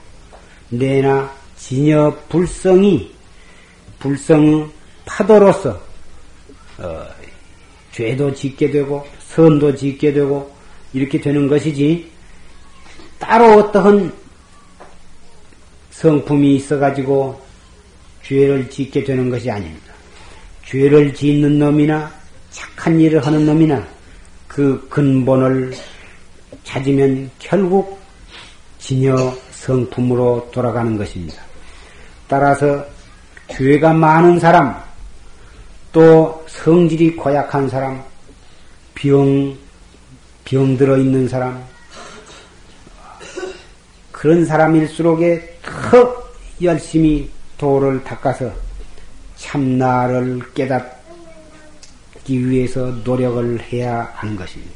[0.70, 3.12] 내나 진여 불성이
[4.00, 4.68] 불성의
[5.06, 5.80] 파도로서
[6.78, 7.08] 어,
[7.96, 10.54] 죄도 짓게 되고 선도 짓게 되고
[10.92, 12.12] 이렇게 되는 것이지
[13.18, 14.12] 따로 어떠한
[15.92, 17.42] 성품이 있어가지고
[18.22, 19.94] 죄를 짓게 되는 것이 아닙니다.
[20.66, 22.12] 죄를 짓는 놈이나
[22.50, 23.88] 착한 일을 하는 놈이나
[24.50, 25.74] 그 근본을
[26.66, 27.98] 찾으면 결국
[28.80, 31.42] 진여 성품으로 돌아가는 것입니다.
[32.28, 32.86] 따라서
[33.48, 34.85] 죄가 많은 사람,
[35.96, 38.04] 또 성질이 고약한 사람,
[38.96, 39.58] 병,
[40.44, 41.64] 병 들어 있는 사람,
[44.12, 46.30] 그런 사람일수록에 더
[46.62, 48.52] 열심히 도를 닦아서
[49.38, 50.98] 참나를 깨닫기
[52.46, 54.74] 위해서 노력을 해야 하는 것입니다.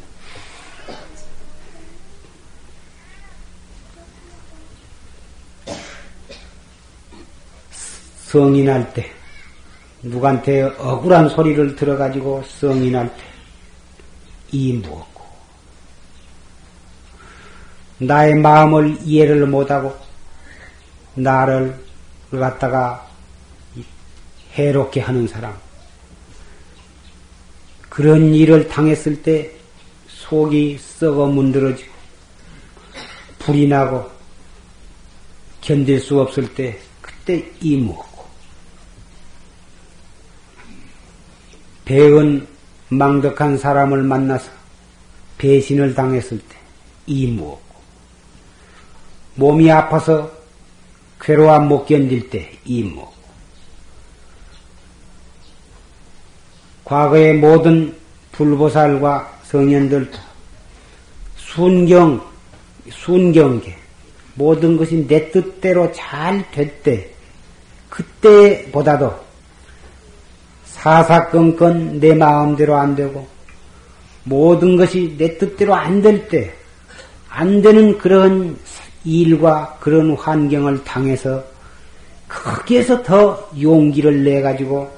[8.21, 9.18] 성인할 때,
[10.01, 13.23] 누구한테 억울한 소리를 들어가지고 성인할 때,
[14.51, 15.23] 이 무엇고,
[17.99, 19.95] 나의 마음을 이해를 못하고,
[21.15, 21.77] 나를
[22.31, 23.07] 갖다가
[24.53, 25.57] 해롭게 하는 사람.
[27.89, 29.51] 그런 일을 당했을 때
[30.07, 31.91] 속이 썩어 문드러지고
[33.39, 34.09] 불이 나고
[35.59, 38.25] 견딜 수 없을 때 그때 이무었고
[41.89, 42.45] 배은
[42.89, 44.51] 망덕한 사람을 만나서
[45.39, 46.55] 배신을 당했을 때
[47.07, 47.75] 이무었고
[49.33, 50.31] 몸이 아파서
[51.19, 53.07] 괴로움 못 견딜 때 이무.
[56.85, 57.97] 과거의 모든
[58.33, 60.15] 불보살과 성현들도
[61.37, 62.23] 순경
[62.91, 63.75] 순경계
[64.35, 67.09] 모든 것이 내 뜻대로 잘 됐대
[67.89, 69.28] 그때보다도
[70.79, 73.27] 사사건건 내 마음대로 안 되고
[74.23, 76.53] 모든 것이 내 뜻대로 안 될 때,
[77.27, 78.57] 안 되는 그런
[79.03, 81.43] 일과 그런 환경을 당해서
[82.27, 84.89] 거기에서 더 용기를 내 가지고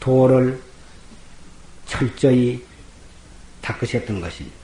[0.00, 0.58] 도를
[1.84, 2.62] 철저히
[3.60, 4.56] 닦으셨던 것입니다.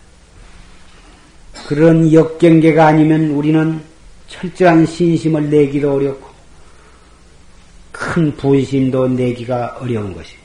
[1.67, 3.83] 그런 역경계가 아니면 우리는
[4.29, 6.32] 철저한 신심을 내기도 어렵고
[8.03, 10.43] 큰 분심도 내기가 어려운 것입니다.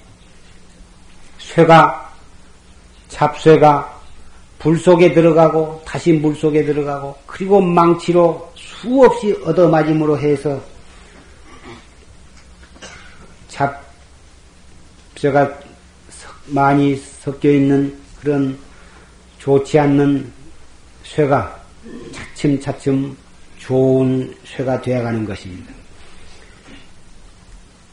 [1.40, 2.14] 쇠가
[3.08, 4.00] 잡쇠가
[4.60, 10.62] 불 속에 들어가고 다시 물 속에 들어가고 그리고 망치로 수없이 얻어맞음으로 해서
[15.16, 15.60] 잡쇠가
[16.46, 18.58] 많이 섞여 있는 그런
[19.40, 20.32] 좋지 않는
[21.04, 21.60] 쇠가
[22.36, 23.18] 차츰차츰
[23.58, 25.77] 좋은 쇠가 되어가는 것입니다.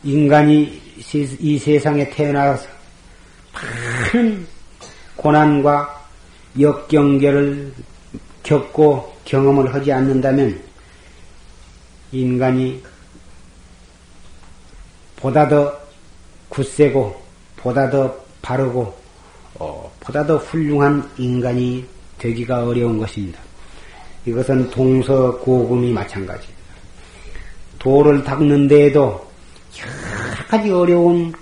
[0.05, 0.81] 인간이
[1.41, 2.67] 이 세상에 태어나서
[4.13, 4.47] 많은
[5.17, 6.05] 고난과
[6.61, 7.73] 역경계를
[8.43, 10.63] 겪고 경험을 하지 않는다면
[12.13, 12.83] 인간이
[15.17, 15.77] 보다 더
[16.51, 17.23] 굳세고
[17.57, 18.95] 보다 더 바르고
[19.55, 21.87] 어, 보다 더 훌륭한 인간이
[22.19, 23.41] 되기가 어려운 것입니다.
[24.27, 26.65] 이것은 동서고금이 마찬가지입니다.
[27.79, 29.34] 도를 닦는 데에도
[29.81, 31.33] 여러 가지 어려운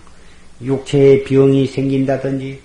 [0.60, 2.60] 육체의 병이 생긴다든지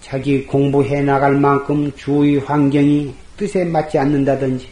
[0.00, 4.68] 자기 공부해 나갈 만큼 주위 환경이 뜻에 맞지 않는다든지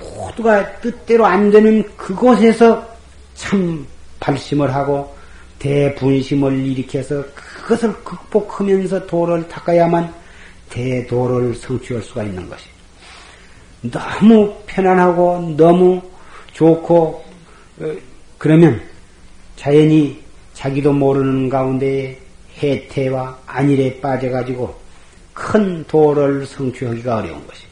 [0.00, 2.86] 모두가 뜻대로 안 되는 그곳에서
[3.34, 3.86] 참
[4.20, 5.14] 발심을 하고
[5.58, 10.12] 대분심을 일으켜서 그것을 극복하면서 도를 닦아야만
[10.70, 12.64] 대도를 성취할 수가 있는 것이.
[13.82, 16.00] 너무 편안하고 너무
[16.52, 17.24] 좋고
[17.80, 17.92] 어,
[18.36, 18.80] 그러면
[19.58, 20.22] 자연히
[20.54, 22.16] 자기도 모르는 가운데
[22.58, 24.72] 해태와 안일에 빠져가지고
[25.34, 27.62] 큰 도를 성취하기가 어려운 것이.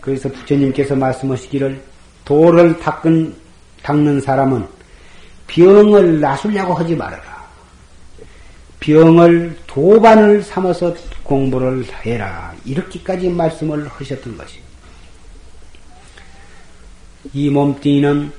[0.00, 1.80] 그래서 부처님께서 말씀하시기를
[2.24, 3.34] 도를 닦은,
[3.82, 4.66] 닦는 사람은
[5.46, 7.46] 병을 나술려고 하지 말아라.
[8.80, 12.52] 병을 도반을 삼아서 공부를 해라.
[12.64, 14.58] 이렇게까지 말씀을 하셨던 것이.
[17.32, 18.32] 이 몸뚱이는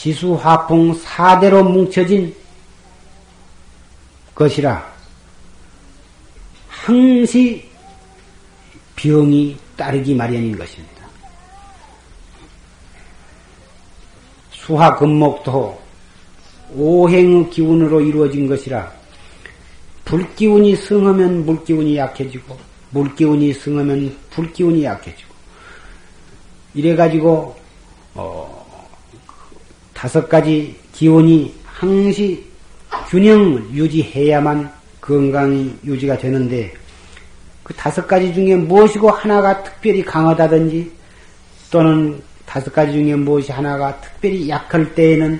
[0.00, 2.34] 지수화풍 사대로 뭉쳐진
[4.34, 4.90] 것이라
[6.68, 7.68] 항시
[8.96, 11.04] 병이 따르기 마련인 것입니다.
[14.52, 15.78] 수화 금목도
[16.72, 18.90] 오행의 기운으로 이루어진 것이라
[20.06, 22.56] 불기운이 승하면 물기운이 약해지고
[22.88, 25.34] 물기운이 승하면 불기운이 약해지고
[26.72, 27.56] 이래가지고
[28.14, 28.59] 어,
[30.00, 32.42] 다섯 가지 기운이 항시
[33.10, 36.72] 균형을 유지해야만 건강이 유지가 되는데
[37.62, 40.90] 그 다섯 가지 중에 무엇이고 하나가 특별히 강하다든지
[41.70, 45.38] 또는 다섯 가지 중에 무엇이 하나가 특별히 약할 때에는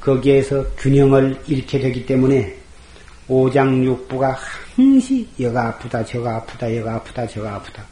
[0.00, 2.56] 거기에서 균형을 잃게 되기 때문에
[3.28, 4.36] 오장육부가
[4.74, 7.84] 항시 여가 아프다 저가 아프다 여가 아프다 저가 아프다.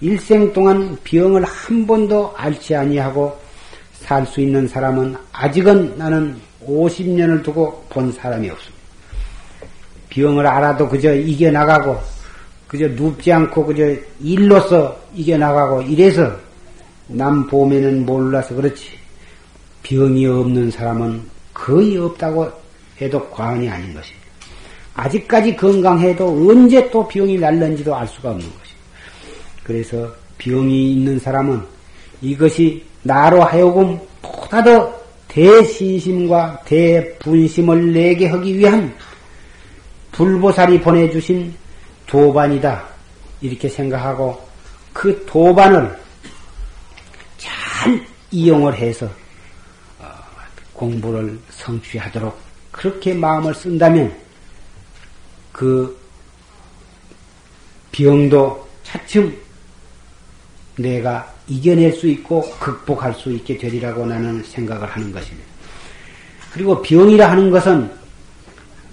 [0.00, 3.49] 일생 동안 병을 한 번도 앓지 아니하고
[4.00, 6.36] 살 수 있는 사람은 아직은 나는
[6.66, 8.80] 50년을 두고 본 사람이 없습니다.
[10.08, 12.00] 병을 알아도 그저 이겨나가고
[12.66, 16.32] 그저 눕지 않고 그저 일로서 이겨나가고 이래서
[17.06, 18.98] 남 봄에는 몰라서 그렇지
[19.82, 21.22] 병이 없는 사람은
[21.54, 22.50] 거의 없다고
[23.00, 24.26] 해도 과언이 아닌 것입니다.
[24.94, 28.80] 아직까지 건강해도 언제 또 병이 날는지도 알 수가 없는 것입니다.
[29.62, 31.62] 그래서 병이 있는 사람은
[32.22, 38.94] 이것이 나로 하여금 보다 더 대신심과 대분심을 내게 하기 위한
[40.12, 41.54] 불보살이 보내주신
[42.06, 42.84] 도반이다.
[43.40, 44.48] 이렇게 생각하고
[44.92, 45.98] 그 도반을
[47.38, 49.06] 잘 이용을 해서
[49.98, 50.06] 어,
[50.72, 52.36] 공부를 성취하도록
[52.72, 54.14] 그렇게 마음을 쓴다면
[55.52, 55.98] 그
[57.92, 59.36] 병도 차츰
[60.76, 65.48] 내가 이겨낼 수 있고 극복할 수 있게 되리라고 나는 생각을 하는 것입니다.
[66.52, 67.90] 그리고 병이라 하는 것은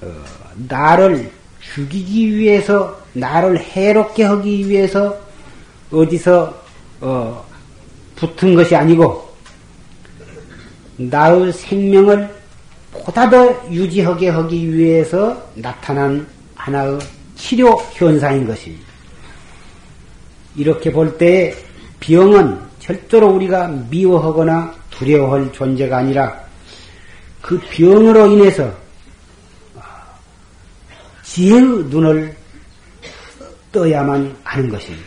[0.02, 0.24] 어,
[0.68, 5.18] 나를 죽이기 위해서 나를 해롭게 하기 위해서
[5.91, 6.64] 어디서
[7.02, 7.45] 어,
[8.16, 9.28] 붙은 것이 아니고
[10.98, 12.36] 나의 생명을
[12.91, 17.00] 보다 더 유지하게 하기 위해서 나타난 하나의
[17.36, 18.86] 치료 현상인 것입니다.
[20.56, 21.56] 이렇게 볼 때
[22.08, 26.41] 병은 절대로 우리가 미워하거나 두려워할 존재가 아니라
[27.41, 28.74] 그 병으로 인해서
[31.24, 32.36] 지혜의 눈을
[33.74, 35.05] 떠야만 하는 것입니다.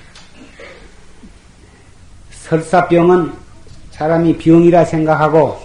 [2.32, 3.32] 설사병은
[3.92, 5.58] 사람이 병이라 생각하고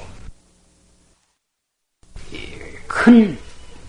[2.88, 3.38] 큰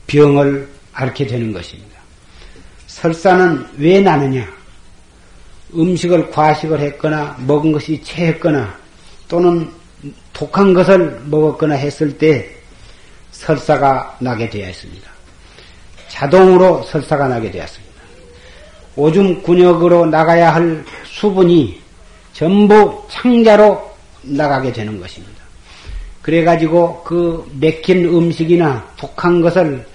[0.09, 1.97] 병을 앓게 되는 것입니다.
[2.88, 4.57] 설사는 왜 나느냐?
[5.74, 8.76] 음식을 과식을 했거나 먹은 것이 체했거나
[9.28, 9.68] 또는
[10.32, 12.48] 독한 것을 먹었거나 했을 때
[13.32, 15.10] 설사가 나게 되었습니다.
[16.08, 17.86] 자동으로 설사가 나게 되었습니다.
[18.96, 21.80] 오줌 근육으로 나가야 할 수분이
[22.32, 23.90] 전부 창자로
[24.22, 25.36] 나가게 되는 것입니다.
[26.22, 29.86] 그래가지고 그 맥힌 음식이나 독한 것을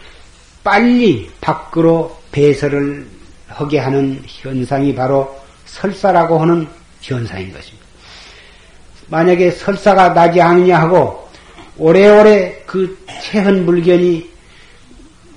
[0.63, 3.05] 빨리 밖으로 배설을
[3.47, 5.40] 하게 하는 현상이 바로
[5.71, 6.67] 설사라고 하는
[7.01, 7.85] 현상인 것입니다.
[9.07, 11.27] 만약에 설사가 나지 않느냐 하고
[11.77, 14.29] 오래오래 그 체흔 불견이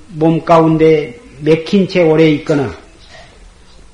[0.09, 2.73] 몸 가운데 맥힌 채 오래 있거나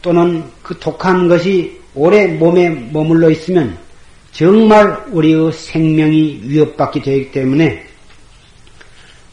[0.02, 3.78] 또는 그 독한 것이 오래 몸에 머물러 있으면
[4.32, 7.84] 정말 우리의 생명이 위협받게 되기 때문에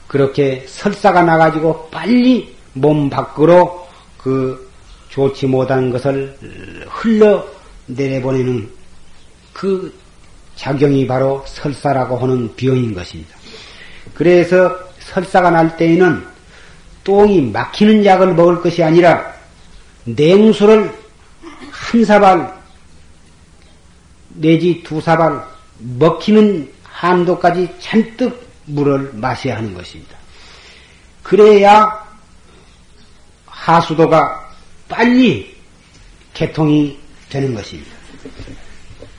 [0.07, 3.87] 그렇게 설사가 나가지고 빨리 몸 밖으로
[4.17, 4.66] 그
[5.17, 6.37] 좋지 못한 것을
[6.87, 7.43] 흘러
[7.87, 8.69] 내려보내는
[9.51, 9.91] 그
[10.55, 13.35] 작용이 바로 설사라고 하는 병인 것입니다.
[14.13, 16.23] 그래서 설사가 날 때에는
[17.03, 19.33] 똥이 막히는 약을 먹을 것이 아니라
[20.03, 20.93] 냉수를
[21.71, 22.55] 한 사발
[24.29, 25.43] 내지 두 사발
[25.79, 30.15] 먹히는 한도까지 잔뜩 물을 마셔야 하는 것입니다.
[31.23, 32.05] 그래야
[33.47, 34.46] 하수도가
[34.87, 35.55] 빨리
[36.33, 36.97] 개통이
[37.29, 37.91] 되는 것입니다.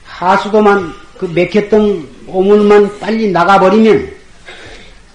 [0.03, 4.19] 하수도만 그 맥혔던 오물만 빨리 나가버리면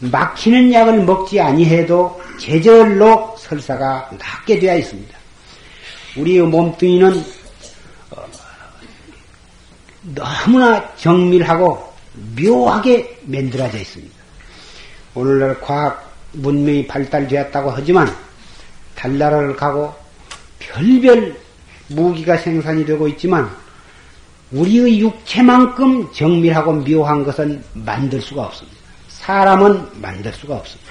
[0.01, 5.17] 막히는 약을 먹지 아니해도 제절로 설사가 낫게 되어 있습니다.
[6.17, 7.25] 우리의 몸뚱이는
[8.11, 8.25] 어,
[10.15, 11.93] 너무나 정밀하고
[12.39, 14.15] 묘하게 만들어져 있습니다.
[15.15, 18.15] 오늘날 과학 문명이 발달되었다고 하지만
[18.95, 20.04] 달나라를 가고
[20.69, 21.37] 별별
[21.89, 23.51] 무기가 생산이 되고 있지만
[24.53, 28.79] 우리의 육체만큼 정밀하고 묘한 것은 만들 수가 없습니다.
[29.09, 30.91] 사람은 만들 수가 없습니다.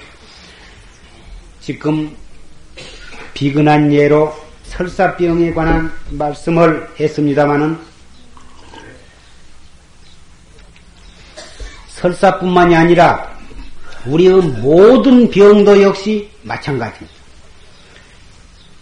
[1.60, 2.14] 지금
[3.32, 7.78] 비근한 예로 설사병에 관한 말씀을 했습니다마는
[11.88, 13.34] 설사뿐만이 아니라
[14.04, 17.13] 우리의 모든 병도 역시 마찬가지입니다.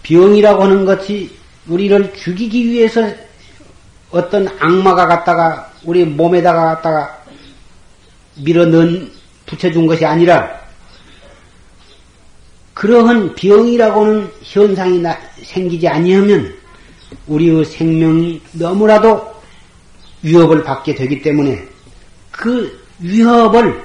[0.03, 1.31] 병이라고 하는 것이
[1.67, 3.09] 우리를 죽이기 위해서
[4.11, 7.23] 어떤 악마가 갖다가 우리 몸에다가 갖다가
[8.35, 9.11] 밀어 넣은
[9.45, 10.61] 붙여준 것이 아니라
[12.73, 16.53] 그러한 병이라고는 현상이 나, 생기지 아니하면
[17.27, 19.33] 우리의 생명이 너무나도
[20.21, 21.65] 위협을 받게 되기 때문에
[22.31, 23.83] 그 위협을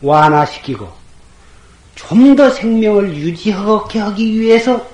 [0.00, 1.04] 완화시키고
[1.94, 4.93] 좀 더 생명을 유지하게 하기 위해서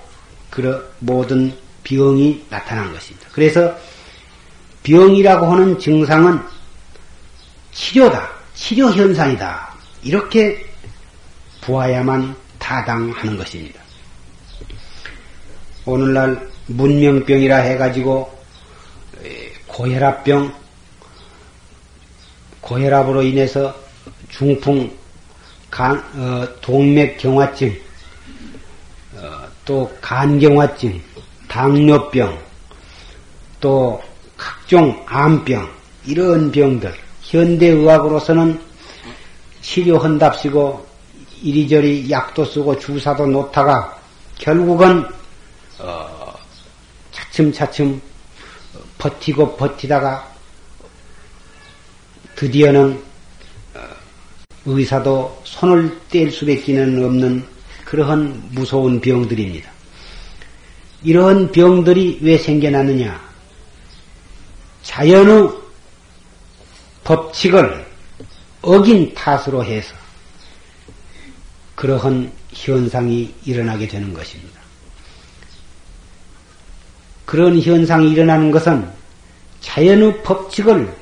[0.51, 3.29] 그런 모든 병이 나타난 것입니다.
[3.33, 3.75] 그래서
[4.83, 6.41] 병이라고 하는 증상은
[7.73, 9.75] 치료다, 치료 현상이다.
[10.03, 10.67] 이렇게
[11.61, 13.81] 보아야만 타당하는 것입니다.
[15.85, 18.41] 오늘날 문명병이라 해가지고
[19.67, 20.55] 고혈압병,
[22.61, 23.75] 고혈압으로 인해서
[24.29, 24.97] 중풍,
[25.71, 27.90] 간, 어, 동맥경화증, 어,
[29.71, 31.01] 또 간경화증,
[31.47, 32.37] 당뇨병,
[33.61, 34.03] 또
[34.37, 35.71] 각종 암병,
[36.07, 36.93] 이런 병들,
[37.23, 38.61] 현대의학으로서는
[39.63, 40.85] 치료한답시고
[41.43, 43.97] 이리저리 약도 쓰고 주사도 놓다가
[44.39, 45.07] 결국은
[45.79, 46.35] 어,
[47.13, 48.03] 차츰차츰
[48.99, 50.29] 버티고 버티다가
[52.35, 53.01] 드디어는
[53.75, 53.81] 어,
[54.67, 57.60] 의사도 손을 뗄 수밖에 없는
[57.91, 59.69] 그러한 무서운 병들입니다.
[61.03, 63.21] 이러한 병들이 왜 생겨나느냐?
[64.85, 65.51] 자연의
[67.03, 67.85] 법칙을
[68.63, 69.93] 어긴 탓으로 해서
[71.75, 74.61] 그러한 현상이 일어나게 되는 것입니다.
[77.27, 78.89] 그런 현상이 일어나는 것은
[79.63, 80.95] 자연의 법칙을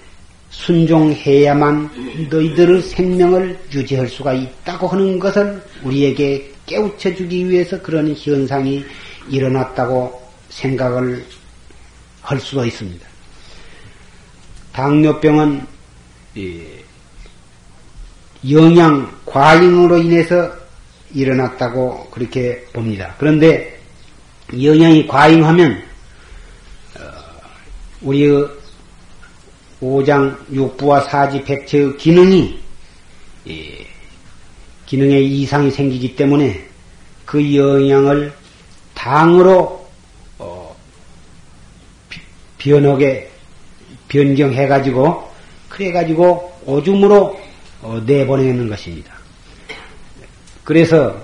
[0.48, 8.84] 순종해야만 너희들의 생명을 유지할 수가 있다고 하는 것을 우리에게 깨우쳐 주기 위해서 그런 현상이
[9.28, 11.24] 일어났다고 생각을
[12.22, 13.06] 할 수도 있습니다.
[14.72, 15.66] 당뇨병은
[18.48, 20.52] 영양 과잉으로 인해서
[21.12, 23.14] 일어났다고 그렇게 봅니다.
[23.18, 23.80] 그런데
[24.62, 25.82] 영양이 과잉하면
[26.98, 27.02] 어,
[28.02, 28.46] 우리의
[29.80, 32.60] 오장 육부와 사지 백체의 기능이
[34.88, 36.66] 기능에 이상이 생기기 때문에
[37.26, 38.32] 그 영양을
[38.94, 39.86] 당으로
[40.38, 40.74] 어,
[42.56, 43.30] 변하게
[44.08, 45.30] 변경해 가지고
[45.68, 47.38] 그래 가지고 오줌으로
[47.82, 49.12] 어, 내보내는 것입니다.
[50.64, 51.22] 그래서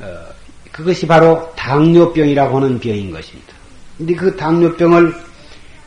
[0.00, 0.26] 어,
[0.72, 3.52] 그것이 바로 당뇨병이라고 하는 병인 것입니다.
[3.98, 5.14] 근데 그 당뇨병을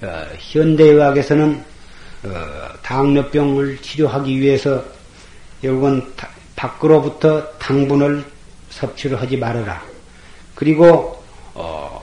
[0.04, 1.64] 어, 현대의학에서는
[2.26, 2.30] 어,
[2.84, 4.86] 당뇨병을 치료하기 위해서
[5.64, 6.04] 결국은
[6.60, 8.22] 밖으로부터 당분을
[8.70, 9.82] 섭취를 하지 말아라.
[10.56, 11.18] 그리고
[11.54, 12.02] 어,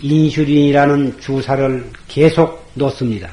[0.00, 3.28] 인슐린이라는 주사를 계속 놓습니다.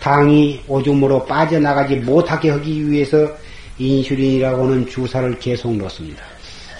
[0.00, 3.30] 당이 오줌으로 빠져나가지 못하게 하기 위해서
[3.78, 6.24] 인슐린이라고 하는 주사를 계속 놓습니다.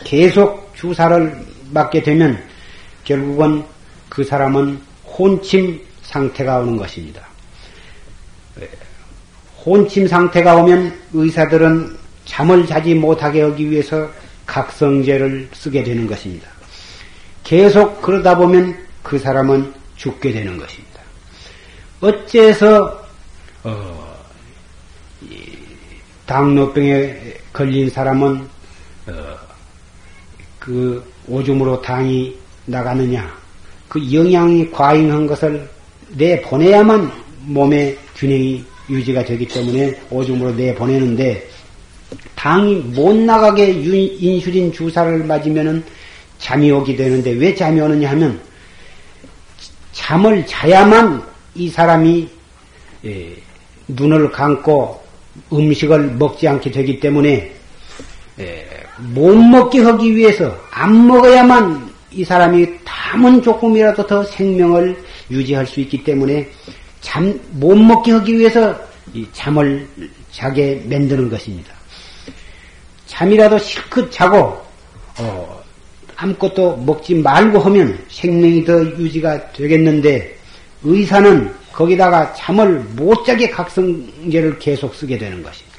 [0.02, 1.36] 계속 주사를
[1.70, 2.42] 맞게 되면
[3.04, 3.62] 결국은
[4.08, 7.29] 그 사람은 혼침 상태가 오는 것입니다.
[9.64, 14.08] 혼침 상태가 오면 의사들은 잠을 자지 못하게 하기 위해서
[14.46, 16.48] 각성제를 쓰게 되는 것입니다.
[17.44, 21.00] 계속 그러다 보면 그 사람은 죽게 되는 것입니다.
[22.00, 23.04] 어째서
[23.64, 24.16] 어,
[26.26, 28.48] 당뇨병에 걸린 사람은
[29.08, 29.12] 어,
[30.58, 32.36] 그 오줌으로 당이
[32.66, 33.38] 나가느냐?
[33.88, 35.68] 그 영양이 과잉한 것을
[36.10, 37.10] 내 보내야만
[37.46, 41.48] 몸의 균형이 유지가 되기 때문에 오줌으로 내보내는데
[42.34, 45.82] 당이 못 나가게 인슐린 주사를 맞으면은
[46.38, 48.40] 잠이 오게 되는데 왜 잠이 오느냐 하면
[49.92, 51.22] 잠을 자야만
[51.54, 52.28] 이 사람이
[53.04, 53.36] 예,
[53.88, 55.02] 눈을 감고
[55.52, 57.52] 음식을 먹지 않게 되기 때문에
[58.40, 58.66] 예,
[59.14, 64.96] 못 먹게 하기 위해서 안 먹어야만 이 사람이 담은 조금이라도 더 생명을
[65.30, 66.48] 유지할 수 있기 때문에
[67.00, 68.78] 잠, 못 먹게 하기 위해서
[69.32, 69.88] 잠을
[70.30, 71.74] 자게 만드는 것입니다.
[73.06, 74.64] 잠이라도 실컷 자고,
[75.18, 75.62] 어,
[76.16, 80.38] 아무것도 먹지 말고 하면 생명이 더 유지가 되겠는데,
[80.82, 85.78] 의사는 거기다가 잠을 못 자게 각성제를 계속 쓰게 되는 것입니다.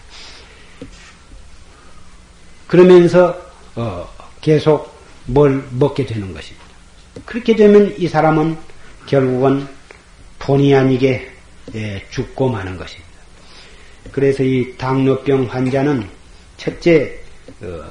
[2.68, 3.38] 그러면서,
[3.76, 4.08] 어,
[4.42, 4.94] 계속
[5.26, 6.68] 뭘 먹게 되는 것입니다.
[7.26, 8.58] 그렇게 되면 이 사람은
[9.06, 9.68] 결국은
[10.42, 11.32] 본의 아니게
[11.76, 13.10] 예, 죽고 마는 것입니다.
[14.12, 16.08] 그래서 이 당뇨병 환자는
[16.58, 17.16] 첫째
[17.62, 17.84] 어,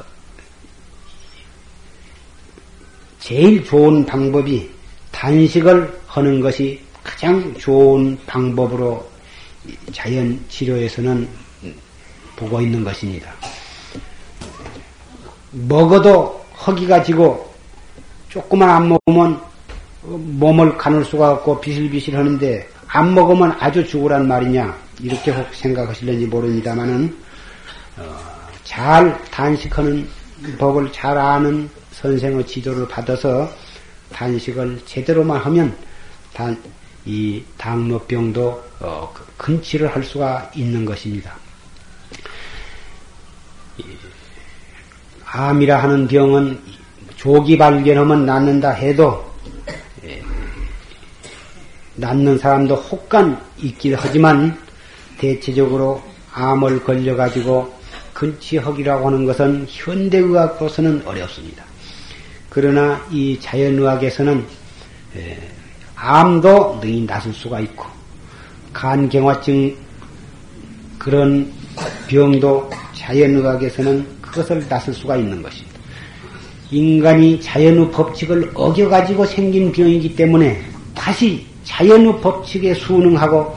[3.21, 4.69] 제일 좋은 방법이
[5.13, 9.09] 단식을 하는 것이 가장 좋은 방법으로
[9.93, 11.29] 자연 치료에서는
[12.37, 13.33] 보고 있는 것입니다.
[15.53, 17.55] 먹어도 허기가 지고
[18.29, 19.50] 조금만 안 먹으면
[20.03, 27.17] 몸을 가눌 수가 없고 비실비실 하는데 안 먹으면 아주 죽으란 말이냐 이렇게 혹 생각하실는지 모릅니다만은
[27.99, 28.17] 어,
[28.65, 30.09] 잘 단식하는
[30.59, 33.51] 법을 잘 아는 선생의 지도를 받아서
[34.13, 35.77] 단식을 제대로만 하면
[36.33, 36.61] 단,
[37.05, 41.35] 이 당뇨병도 어, 근치를 할 수가 있는 것입니다.
[45.27, 46.61] 암이라 하는 병은
[47.17, 49.30] 조기 발견하면 낫는다 해도 예,
[52.01, 54.57] 낫는 사람도 혹간 있긴 하지만
[55.19, 57.73] 대체적으로 암을 걸려가지고
[58.15, 61.65] 근치허기라고 하는 것은 현대의학으로서는 어렵습니다.
[62.49, 64.45] 그러나 이 자연의학에서는
[65.17, 65.39] 예,
[65.95, 67.85] 암도 능히 낫을 수가 있고
[68.73, 69.77] 간경화증
[70.99, 71.53] 그런
[72.09, 75.79] 병도 자연의학에서는 그것을 낫을 수가 있는 것입니다.
[76.71, 80.63] 인간이 자연의 법칙을 어겨가지고 생긴 병이기 때문에
[80.95, 83.57] 다시 자연의 법칙에 순응하고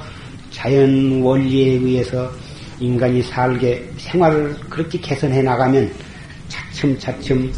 [0.51, 2.31] 자연 원리에 의해서
[2.79, 5.91] 인간이 살게 생활을 그렇게 개선해 나가면
[6.47, 7.51] 차츰차츰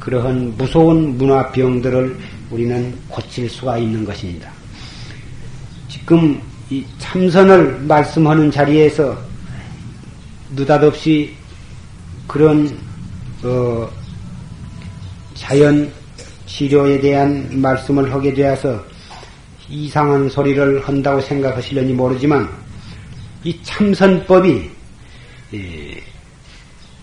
[0.00, 2.18] 그러한 무서운 문화병들을
[2.50, 4.50] 우리는 고칠 수가 있는 것입니다.
[5.88, 6.40] 지금
[6.70, 9.16] 이 참선을 말씀하는 자리에서
[10.56, 11.34] 느닷없이
[12.26, 12.78] 그런
[13.42, 13.88] 어,
[15.34, 15.92] 자연
[16.46, 18.82] 치료에 대한 말씀을 하게 되어서
[19.68, 22.48] 이상한 소리를 한다고 생각하시려니 모르지만
[23.44, 24.70] 이 참선법이
[25.54, 26.02] 예,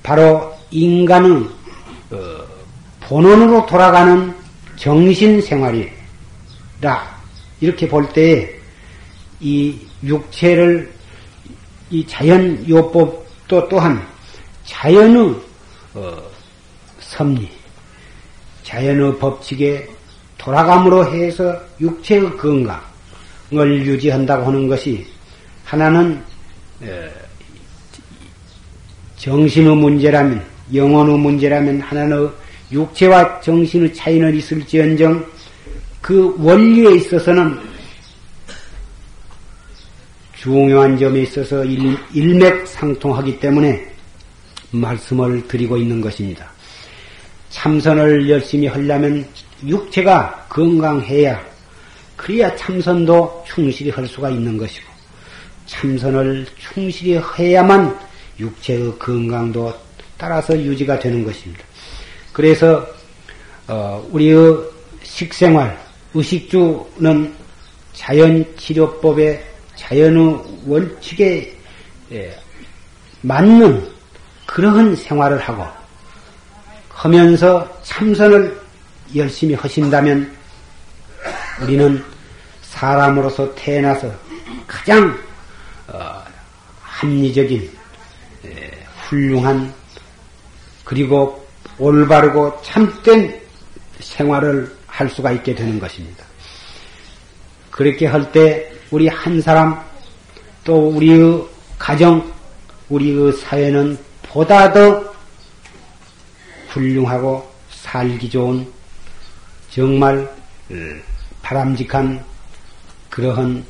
[0.03, 1.31] 바로 인간의
[2.11, 2.45] 어,
[3.01, 4.35] 본원으로 돌아가는
[4.75, 5.91] 정신 생활이라
[7.61, 8.49] 이렇게 볼때이
[10.03, 10.93] 육체를
[11.91, 14.05] 이 자연 요법도 또한
[14.65, 15.35] 자연의
[15.93, 16.21] 어,
[16.99, 17.49] 섭리,
[18.63, 19.94] 자연의 법칙에
[20.45, 25.03] 돌아감으로 해서 육체의 건강을 유지한다고 하는 것이
[25.63, 26.21] 하나는
[29.17, 32.29] 정신의 문제라면 영혼의 문제라면 하나는
[32.71, 35.25] 육체와 정신의 차이는 있을지언정
[35.99, 37.59] 그 원리에 있어서는
[40.35, 43.83] 중요한 점에 있어서 일, 일맥상통하기 때문에
[44.69, 46.51] 말씀을 드리고 있는 것입니다.
[47.49, 49.25] 참선을 열심히 하려면
[49.63, 51.43] 육체가 건강해야
[52.15, 54.85] 그래야 참선도 충실히 할 수가 있는 것이고
[55.65, 57.97] 참선을 충실히 해야만
[58.39, 59.73] 육체의 건강도
[60.17, 61.63] 따라서 유지가 되는 것입니다.
[62.31, 62.85] 그래서
[63.67, 64.57] 어, 우리의
[65.03, 65.77] 식생활,
[66.13, 67.33] 의식주는
[67.93, 69.43] 자연치료법의
[69.75, 71.57] 자연의 원칙에
[72.11, 72.37] 예,
[73.21, 73.89] 맞는
[74.45, 75.65] 그러한 생활을 하고
[76.89, 78.64] 하면서 참선을
[79.15, 80.35] 열심히 하신다면
[81.61, 82.03] 우리는
[82.61, 84.11] 사람으로서 태어나서
[84.67, 85.17] 가장
[85.87, 86.21] 어,
[86.81, 87.71] 합리적인
[88.45, 88.71] 예,
[89.07, 89.73] 훌륭한
[90.83, 91.47] 그리고
[91.77, 93.41] 올바르고 참된
[93.99, 96.23] 생활을 할 수가 있게 되는 것입니다.
[97.71, 99.83] 그렇게 할 때 우리 한 사람
[100.63, 101.45] 또 우리의
[101.77, 102.31] 가정,
[102.89, 105.13] 우리의 사회는 보다 더
[106.69, 108.65] 훌륭하고 살기 좋은
[109.75, 110.33] 정말
[111.41, 112.23] 바람직한
[113.09, 113.65] 그러한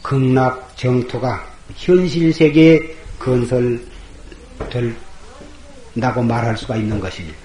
[0.00, 1.46] 극락 정토가
[1.76, 3.92] 현실 세계에 건설된다고
[6.22, 7.36] 말할 수가 있는 것입니다.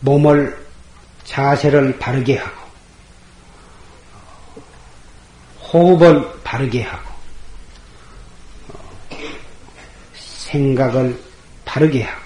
[0.00, 0.66] 몸을
[1.22, 2.65] 자세를 바르게 하고
[5.72, 7.10] 호흡을 바르게 하고
[10.14, 11.18] 생각을
[11.64, 12.22] 바르게 하고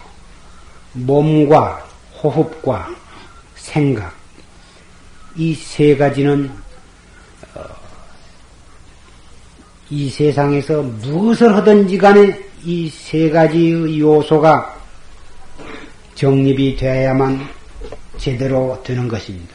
[0.93, 1.84] 몸과
[2.22, 2.88] 호흡과
[3.57, 4.14] 생각
[5.36, 6.51] 이 세 가지는
[7.55, 7.61] 어,
[9.88, 14.76] 이 세상에서 무엇을 하든지 간에 이 세 가지의 요소가
[16.14, 17.49] 정립이 되어야만
[18.18, 19.55] 제대로 되는 것입니다.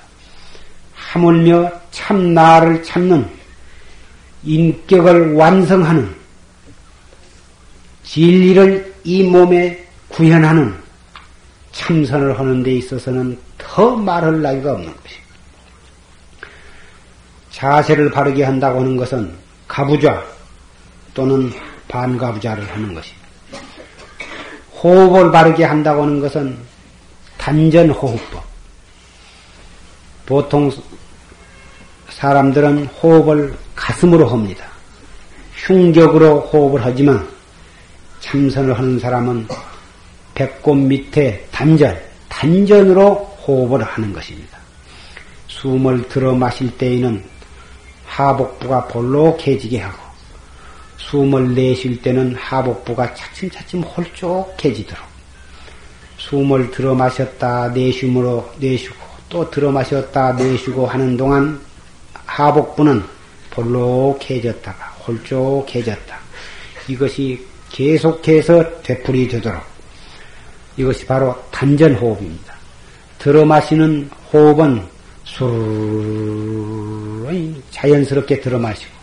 [0.96, 3.30] 하물며 참 나를 찾는
[4.46, 6.16] 인격을 완성하는
[8.04, 10.76] 진리를 이 몸에 구현하는
[11.72, 15.26] 참선을 하는 데 있어서는 더 말할 나위가 없는 것입니다.
[17.52, 19.34] 자세를 바르게 한다고 하는 것은
[19.68, 20.24] 가부좌
[21.14, 21.52] 또는
[21.88, 23.26] 반가부좌를 하는 것입니다.
[24.82, 26.58] 호흡을 바르게 한다고 하는 것은
[27.38, 28.44] 단전호흡법.
[30.26, 30.72] 보통
[32.10, 34.66] 사람들은 호흡을 가슴으로 합니다.
[35.56, 37.28] 흉격으로 호흡을 하지만
[38.20, 39.48] 참선을 하는 사람은
[40.34, 41.98] 배꼽 밑에 단전,
[42.30, 43.14] 단전으로
[43.48, 44.58] 호흡을 하는 것입니다.
[45.48, 47.24] 숨을 들어 마실 때에는
[48.06, 49.98] 하복부가 볼록해지게 하고
[50.98, 55.06] 숨을 내쉴 때는 하복부가 차츰차츰 홀쭉해지도록
[56.18, 58.96] 숨을 들어 마셨다 내쉬므로 내쉬고
[59.30, 61.60] 또 들어 마셨다 내쉬고 하는 동안
[62.26, 63.15] 하복부는
[63.56, 66.20] 볼록해졌다가 홀쭉해졌다.
[66.88, 69.64] 이것이 계속해서 되풀이 되도록
[70.78, 72.56] 이것이 바로 단전호흡입니다.
[73.18, 74.86] 들어 마시는 호흡은
[75.24, 76.46] 수르르
[77.72, 78.94] 자연스럽게 들어 마시고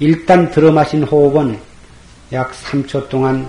[0.00, 1.60] 일단 들어 마신 호흡은
[2.32, 3.48] 약 3초 동안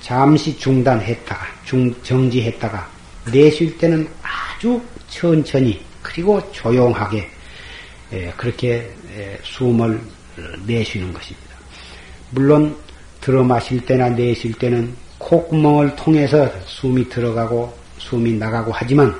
[0.00, 2.88] 잠시 중단했다가 중, 정지했다가
[3.32, 7.30] 내쉴 때는 아주 천천히 그리고 조용하게 예,
[8.36, 10.00] 그렇게 예, 숨을
[10.66, 11.48] 내쉬는 것입니다.
[12.30, 12.76] 물론
[13.20, 19.14] 들어 마실 때나 내쉴 때는 콧구멍을 통해서 숨이 들어가고 숨이 나가고 하지만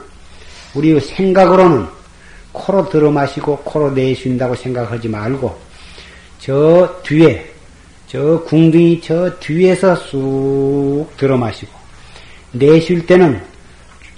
[0.74, 1.86] 우리 생각으로는
[2.53, 5.59] 코로 들어 마시고 코로 내쉰다고 생각하지 말고
[6.39, 7.53] 저 뒤에
[8.07, 11.72] 저 궁둥이 저 뒤에서 쑥 들어 마시고
[12.53, 13.43] 내쉴 때는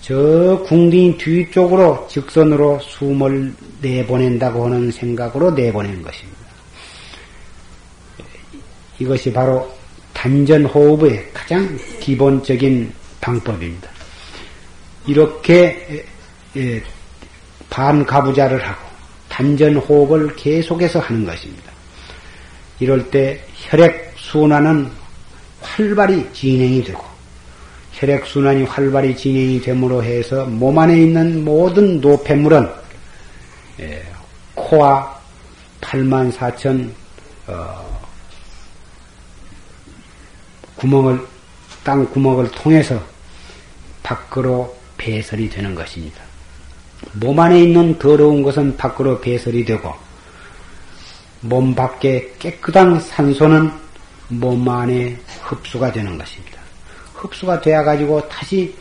[0.00, 6.40] 저 궁둥이 뒤쪽으로 직선으로 숨을 내보낸다고 하는 생각으로 내보내는 것입니다.
[8.98, 9.70] 이것이 바로
[10.14, 13.90] 단전 호흡의 가장 기본적인 방법입니다.
[15.06, 16.04] 이렇게
[17.68, 18.88] 반가부자를 하고
[19.28, 21.70] 단전 호흡을 계속해서 하는 것입니다.
[22.80, 24.90] 이럴 때 혈액 순환은
[25.60, 27.09] 활발히 진행이 되고
[28.00, 32.66] 혈액 순환이 활발히 진행이 됨으로 해서 몸 안에 있는 모든 노폐물은
[33.80, 34.02] 예,
[34.54, 35.20] 코와
[35.82, 36.90] 8만 4천
[37.46, 38.00] 어,
[40.76, 41.20] 구멍을
[41.84, 42.98] 땅 구멍을 통해서
[44.02, 46.22] 밖으로 배설이 되는 것입니다.
[47.12, 49.94] 몸 안에 있는 더러운 것은 밖으로 배설이 되고
[51.42, 53.70] 몸 밖에 깨끗한 산소는
[54.28, 56.59] 몸 안에 흡수가 되는 것입니다.
[57.20, 58.74] 흡수가 되어 가지고 다시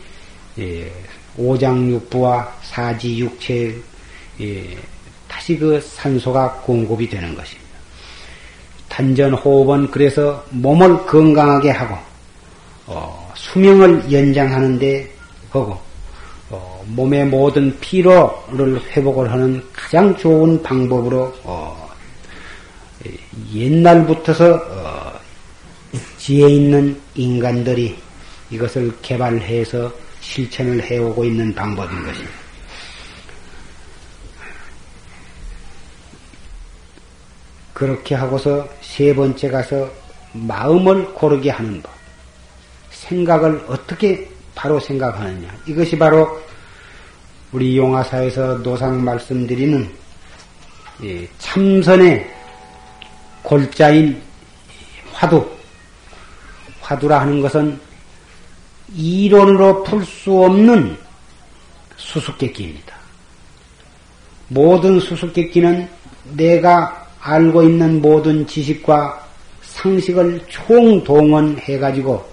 [0.58, 0.90] 예,
[1.36, 3.76] 오장육부와 사지육체
[4.40, 4.78] 예,
[5.28, 7.70] 다시 그 산소가 공급이 되는 것입니다.
[8.88, 11.96] 단전 호흡은 그래서 몸을 건강하게 하고
[12.86, 15.10] 어, 수명을 연장하는데
[15.50, 15.78] 하고
[16.50, 21.88] 어, 몸의 모든 피로를 회복을 하는 가장 좋은 방법으로 어,
[23.54, 25.12] 옛날부터서 어,
[26.18, 27.96] 지혜 있는 인간들이
[28.50, 32.38] 이것을 개발해서 실천을 해오고 있는 방법인 것입니다.
[37.72, 39.90] 그렇게 하고서 세 번째 가서
[40.32, 41.92] 마음을 고르게 하는 법.
[42.90, 45.56] 생각을 어떻게 바로 생각하느냐.
[45.66, 46.40] 이것이 바로
[47.52, 49.90] 우리 용화사에서 노상 말씀드리는
[51.38, 52.30] 참선의
[53.42, 54.22] 골자인
[55.12, 55.48] 화두.
[56.82, 57.80] 화두라 하는 것은
[58.94, 60.96] 이론으로 풀 수 없는
[61.96, 62.96] 수수께끼입니다.
[64.48, 65.88] 모든 수수께끼는
[66.36, 69.26] 내가 알고 있는 모든 지식과
[69.62, 72.24] 상식을 총동원해가지고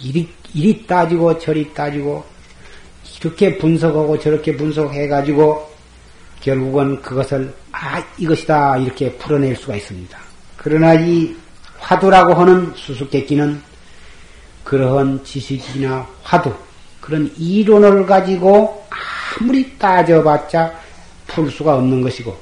[0.00, 2.24] 이리, 이리 따지고 저리 따지고
[3.20, 5.70] 이렇게 분석하고 저렇게 분석해가지고
[6.40, 10.18] 결국은 그것을 아 이것이다 이렇게 풀어낼 수가 있습니다.
[10.56, 11.34] 그러나 이
[11.78, 13.62] 화두라고 하는 수수께끼는
[14.72, 16.50] 그러한 지식이나 화두,
[16.98, 18.88] 그런 이론을 가지고
[19.38, 20.72] 아무리 따져봤자
[21.26, 22.34] 풀 수가 없는 것이고,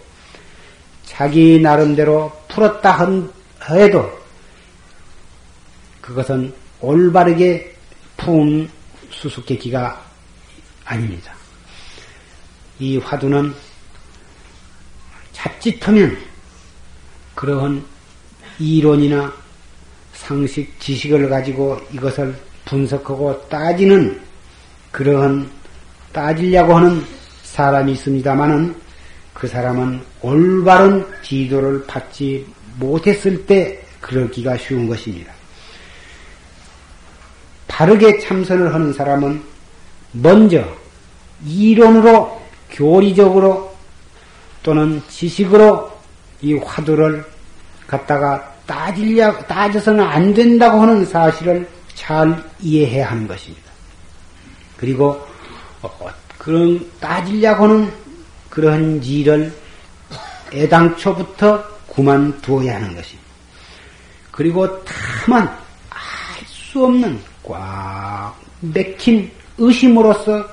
[1.05, 3.05] 자기 나름대로 풀었다
[3.69, 4.09] 해도
[6.01, 7.75] 그것은 올바르게
[8.17, 8.71] 푼
[9.11, 10.01] 수수께끼가
[10.85, 11.35] 아닙니다.
[12.79, 13.53] 이 화두는
[15.33, 16.17] 자칫하면
[17.35, 17.85] 그러한
[18.61, 19.40] 이론이나
[20.31, 22.33] 상식, 지식을 가지고 이것을
[22.65, 24.21] 분석하고 따지는
[24.93, 25.51] 그러한
[26.13, 27.05] 따지려고 하는
[27.43, 28.77] 사람이 있습니다만은
[29.35, 32.47] 그 사람은 올바른 지도를 받지
[32.79, 35.33] 못했을 때 그러기가 쉬운 것입니다.
[37.67, 39.43] 바르게 참선을 하는 사람은
[40.13, 40.65] 먼저
[41.45, 43.77] 이론으로 교리적으로
[44.63, 45.91] 또는 지식으로
[46.41, 47.25] 이 화두를
[47.89, 53.69] 갖다가 따지려, 따져서는 안 된다고 하는 사실을 잘 이해해야 하는 것입니다.
[54.77, 55.27] 그리고
[55.83, 57.93] 어, 그런 따지려고 하는
[58.49, 59.53] 그런 일을
[60.53, 63.29] 애당초부터 그만두어야 하는 것입니다.
[64.31, 65.49] 그리고 다만
[65.91, 70.47] 알 수 없는 꽉 맥힌 의심으로서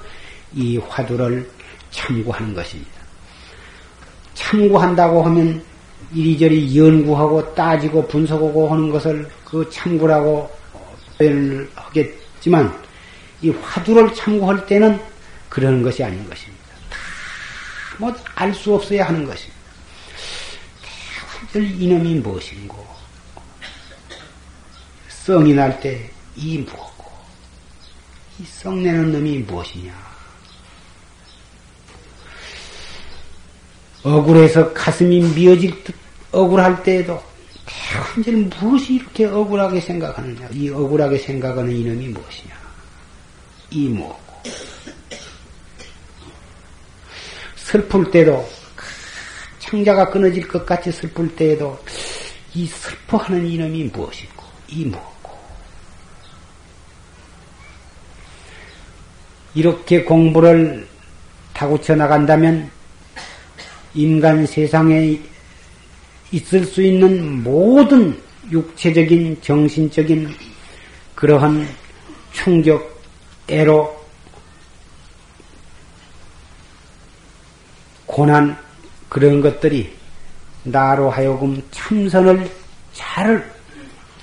[0.55, 1.47] 이 화두를
[1.91, 2.91] 참고하는 것입니다.
[4.34, 5.63] 참고한다고 하면
[6.14, 10.49] 이리저리 연구하고 따지고 분석하고 하는 것을 그 참고라고
[11.18, 12.74] 표현을 하겠지만
[13.41, 14.99] 이 화두를 참고할 때는
[15.49, 16.64] 그러는 것이 아닌 것입니다.
[17.97, 19.58] 다뭐알 수 없어야 하는 것입니다.
[21.53, 22.86] 대화절 이놈이 무엇인고
[25.10, 27.12] 성이 날 때 이 무엇고
[28.39, 29.91] 이 성내는 놈이 무엇이냐
[34.08, 35.93] 억울해서 가슴이 미어질 듯
[36.32, 37.22] 억울할 때에도
[37.66, 40.47] 대관절 무엇이 이렇게 억울하게 생각하느냐?
[40.53, 42.55] 이 억울하게 생각하는 이놈이 무엇이냐?
[43.72, 44.49] 이 무엇고?
[47.55, 48.47] 슬플 때도
[49.60, 51.78] 창자가 끊어질 것 같이 슬플 때에도
[52.53, 55.38] 이 슬퍼하는 이놈이 무엇이고 이 무엇고?
[59.53, 60.88] 이렇게 공부를
[61.53, 62.76] 타고쳐 나간다면
[63.93, 65.19] 인간 세상에
[66.31, 68.19] 있을 수 있는 모든
[68.51, 70.33] 육체적인, 정신적인
[71.15, 71.67] 그러한
[72.31, 73.01] 충격,
[73.47, 73.97] 애로,
[78.05, 78.57] 고난,
[79.09, 79.95] 그런 것들이
[80.63, 82.49] 나로 하여금 참선을
[82.93, 83.53] 잘,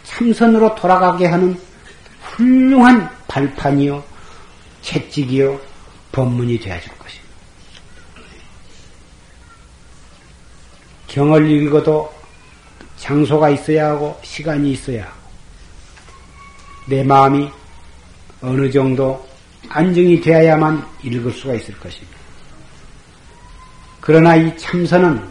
[0.04, 1.58] 참선으로 돌아가게 하는
[2.22, 4.04] 훌륭한 발판이요,
[4.82, 5.60] 채찍이요,
[6.12, 7.24] 법문이 되어줄 것입니다.
[11.14, 12.12] 경을 읽어도
[12.96, 15.14] 장소가 있어야 하고 시간이 있어야 하고
[16.88, 17.48] 내 마음이
[18.40, 19.24] 어느 정도
[19.68, 22.18] 안정이 되어야만 읽을 수가 있을 것입니다.
[24.00, 25.24] 그러나 이 참선은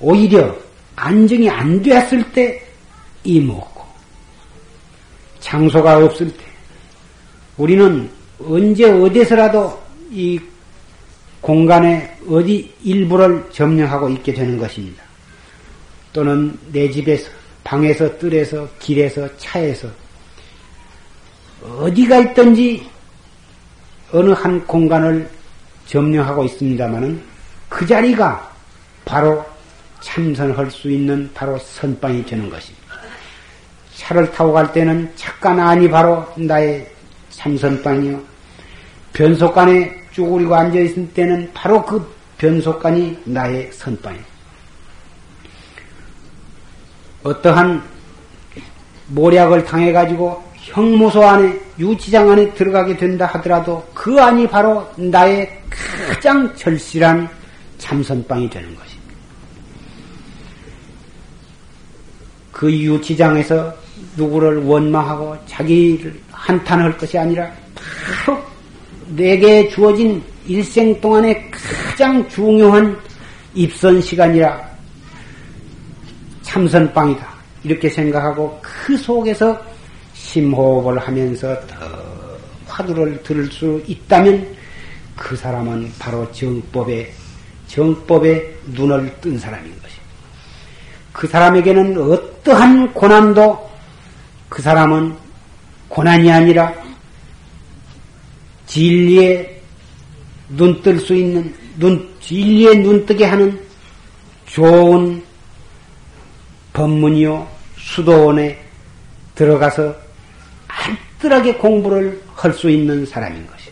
[0.00, 0.56] 오히려
[0.96, 2.66] 안정이 안 되었을 때
[3.24, 3.84] 이먹고
[5.40, 6.44] 장소가 없을 때
[7.58, 8.10] 우리는
[8.40, 10.40] 언제 어디서라도 이
[11.40, 15.02] 공간에 어디 일부를 점령하고 있게 되는 것입니다.
[16.12, 17.30] 또는 내 집에서,
[17.64, 19.88] 방에서, 뜰에서, 길에서, 차에서,
[21.62, 22.88] 어디가 있든지
[24.12, 25.28] 어느 한 공간을
[25.86, 27.22] 점령하고 있습니다마는
[27.68, 28.52] 그 자리가
[29.04, 29.44] 바로
[30.00, 32.78] 참선할 수 있는 바로 선방이 되는 것입니다.
[33.96, 36.88] 차를 타고 갈 때는 착간 안이 바로 나의
[37.30, 38.22] 참선방이요.
[39.12, 44.24] 변속간에 쭈그리고 앉아있을 때는 바로 그 변속간이 나의 선방이에요.
[47.22, 47.82] 어떠한
[49.08, 57.28] 모략을 당해가지고 형무소 안에, 유치장 안에 들어가게 된다 하더라도 그 안이 바로 나의 가장 절실한
[57.78, 59.14] 참선방이 되는 것입니다.
[62.50, 63.72] 그 유치장에서
[64.16, 67.50] 누구를 원망하고 자기를 한탄할 것이 아니라
[68.24, 68.42] 바로
[69.08, 72.98] 내게 주어진 일생 동안의 가장 중요한
[73.54, 74.68] 입선 시간이라
[76.42, 77.26] 참선방이다.
[77.64, 79.58] 이렇게 생각하고 그 속에서
[80.14, 81.76] 심호흡을 하면서 더
[82.66, 84.56] 화두를 들을 수 있다면
[85.16, 87.12] 그 사람은 바로 정법에
[87.66, 90.08] 정법에 눈을 뜬 사람인 것입니다.
[91.12, 93.68] 그 사람에게는 어떠한 고난도
[94.48, 95.14] 그 사람은
[95.88, 96.72] 고난이 아니라
[98.78, 99.60] 진리에
[100.50, 103.60] 눈 뜰 수 있는 눈 진리에 눈뜨게 하는
[104.46, 105.20] 좋은
[106.72, 108.56] 법문이요 수도원에
[109.34, 109.96] 들어가서
[110.68, 113.68] 알뜰하게 공부를 할 수 있는 사람인 것이.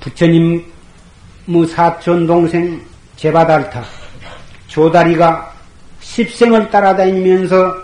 [0.00, 0.64] 부처님
[1.44, 2.80] 무 사촌 동생
[3.16, 3.84] 제바달타
[4.68, 5.54] 조다리가
[6.00, 7.76] 십생을 따라다니면서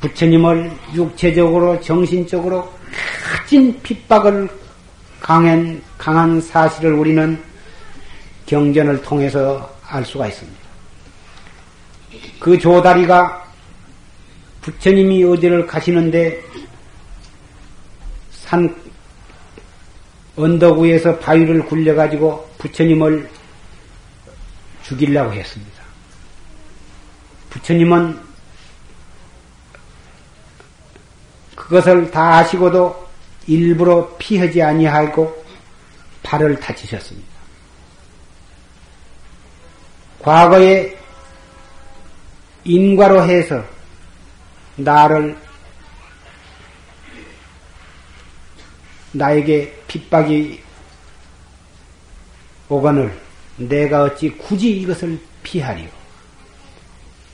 [0.00, 4.48] 부처님을 육체적으로 정신적으로 가진 핍박을
[5.20, 7.42] 강한 강한 사실을 우리는
[8.46, 10.58] 경전을 통해서 알 수가 있습니다.
[12.40, 13.44] 그 조다리가
[14.62, 16.42] 부처님이 어디를 가시는데
[18.30, 18.74] 산
[20.36, 23.28] 언덕 위에서 바위를 굴려가지고 부처님을
[24.82, 25.82] 죽이려고 했습니다.
[27.50, 28.29] 부처님은
[31.60, 33.08] 그것을 다 아시고도
[33.46, 35.44] 일부러 피하지 아니하고
[36.22, 37.28] 발을 다치셨습니다.
[40.20, 40.96] 과거에
[42.64, 43.62] 인과로 해서
[44.76, 45.36] 나를
[49.12, 50.62] 나에게 핍박이
[52.70, 53.20] 오거늘
[53.56, 55.90] 내가 어찌 굳이 이것을 피하리요.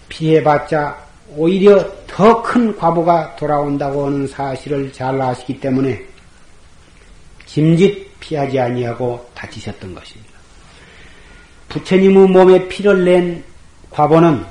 [0.08, 6.04] 피해봤자 오히려 더 큰 과보가 돌아온다고 하는 사실을 잘 아시기 때문에
[7.44, 10.32] 짐짓 피하지 아니하고 다치셨던 것입니다.
[11.68, 13.44] 부처님의 몸에 피를 낸
[13.90, 14.44] 과보는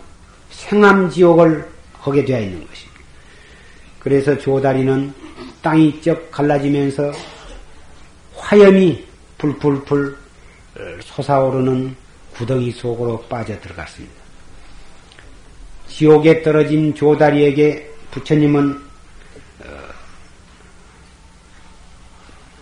[0.52, 3.00] 생암지옥을 하게 되어 있는 것입니다.
[4.00, 5.14] 그래서 조다리는
[5.62, 7.12] 땅이 쩍 갈라지면서
[8.36, 9.04] 화염이
[9.38, 10.18] 불불불
[11.02, 11.96] 솟아오르는
[12.36, 14.25] 구덩이 속으로 빠져 들어갔습니다.
[15.96, 18.84] 지옥에 떨어진 조다리에게 부처님은
[19.64, 19.66] 어,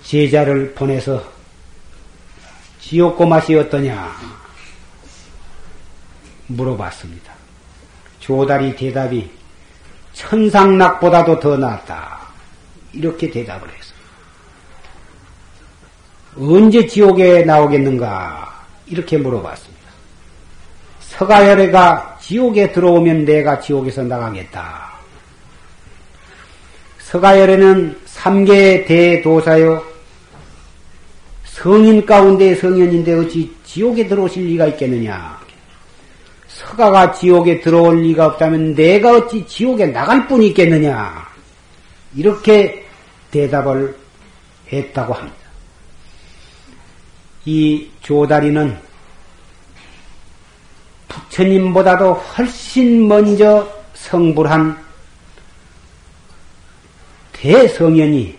[0.03, 1.23] 제자를 보내서
[2.79, 4.15] 지옥고 맛이 어떠냐
[6.45, 7.33] 물어봤습니다.
[8.19, 9.31] 조다리 대답이
[10.13, 12.19] 천상락보다도 더 낫다.
[12.93, 13.99] 이렇게 대답을 했어요.
[16.37, 18.63] 언제 지옥에 나오겠는가?
[18.85, 19.83] 이렇게 물어봤습니다.
[20.99, 24.93] 서가열애가 지옥에 들어오면 내가 지옥에서 나가겠다.
[26.99, 29.83] 서가열애는 삼계의 대도사요.
[31.43, 35.37] 성인 가운데 성현인데 어찌 지옥에 들어오실 리가 있겠느냐?
[36.47, 41.27] 서가가 지옥에 들어올 리가 없다면 내가 어찌 지옥에 나갈 뿐이 있겠느냐?
[42.15, 42.85] 이렇게
[43.31, 43.97] 대답을
[44.71, 45.37] 했다고 합니다.
[47.43, 48.92] 이 조다리는
[51.13, 54.83] 부처님보다도 훨씬 먼저 성불한
[57.33, 58.37] 대성현이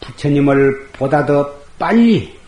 [0.00, 2.38] 부처님을 보다 더 빨리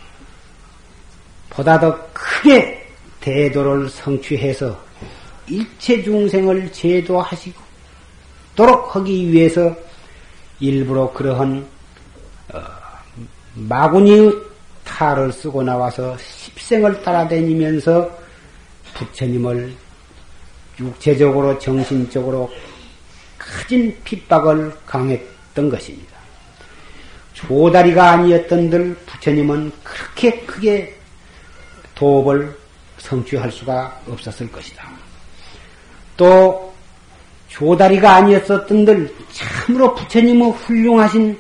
[1.51, 2.87] 보다 더 크게
[3.21, 4.79] 대도를 성취해서
[5.47, 7.63] 일체 중생을 제도하시고
[8.57, 9.75] 도록 하기 위해서
[10.61, 11.67] 일부러 그러한
[12.53, 12.61] 어,
[13.55, 14.33] 마구니의
[14.85, 18.24] 탈을 쓰고 나와서 십생을 따라다니면서
[18.95, 19.75] 부처님을
[20.81, 22.53] 육체적으로 정신적으로
[23.39, 26.15] 커진 핍박을 강했던 것입니다.
[27.35, 30.97] 조다리가 아니었던들 부처님은 그렇게 크게
[31.95, 32.57] 도업을
[32.99, 34.91] 성취할 수가 없었을 것이다.
[36.17, 36.73] 또
[37.49, 41.39] 조다리가 아니었었던들 참으로 부처님의 훌륭하신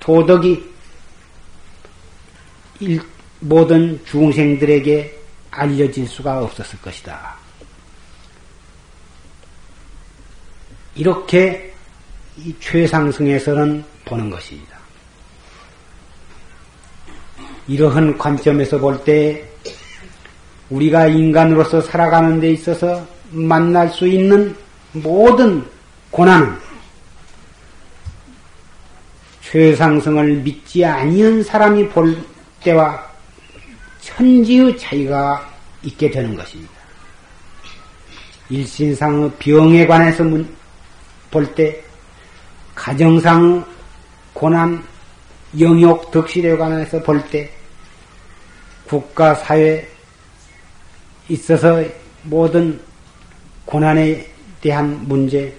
[0.00, 0.70] 도덕이
[3.40, 5.19] 모든 중생들에게
[5.50, 7.36] 알려질 수가 없었을 것이다.
[10.94, 11.72] 이렇게
[12.36, 14.78] 이 최상승에서는 보는 것입니다.
[17.68, 19.44] 이러한 관점에서 볼 때
[20.70, 24.56] 우리가 인간으로서 살아가는 데 있어서 만날 수 있는
[24.92, 25.64] 모든
[26.10, 26.56] 고난은
[29.42, 32.16] 최상승을 믿지 아니한 사람이 볼
[32.62, 33.09] 때와
[34.00, 35.48] 천지의 차이가
[35.82, 36.72] 있게 되는 것입니다.
[38.48, 40.24] 일신상의 병에 관해서
[41.30, 41.82] 볼 때,
[42.74, 43.64] 가정상
[44.32, 44.82] 고난,
[45.58, 47.50] 영역, 덕실에 관해서 볼 때,
[48.86, 49.86] 국가, 사회에
[51.28, 51.84] 있어서
[52.24, 52.80] 모든
[53.64, 54.26] 고난에
[54.60, 55.54] 대한 문제,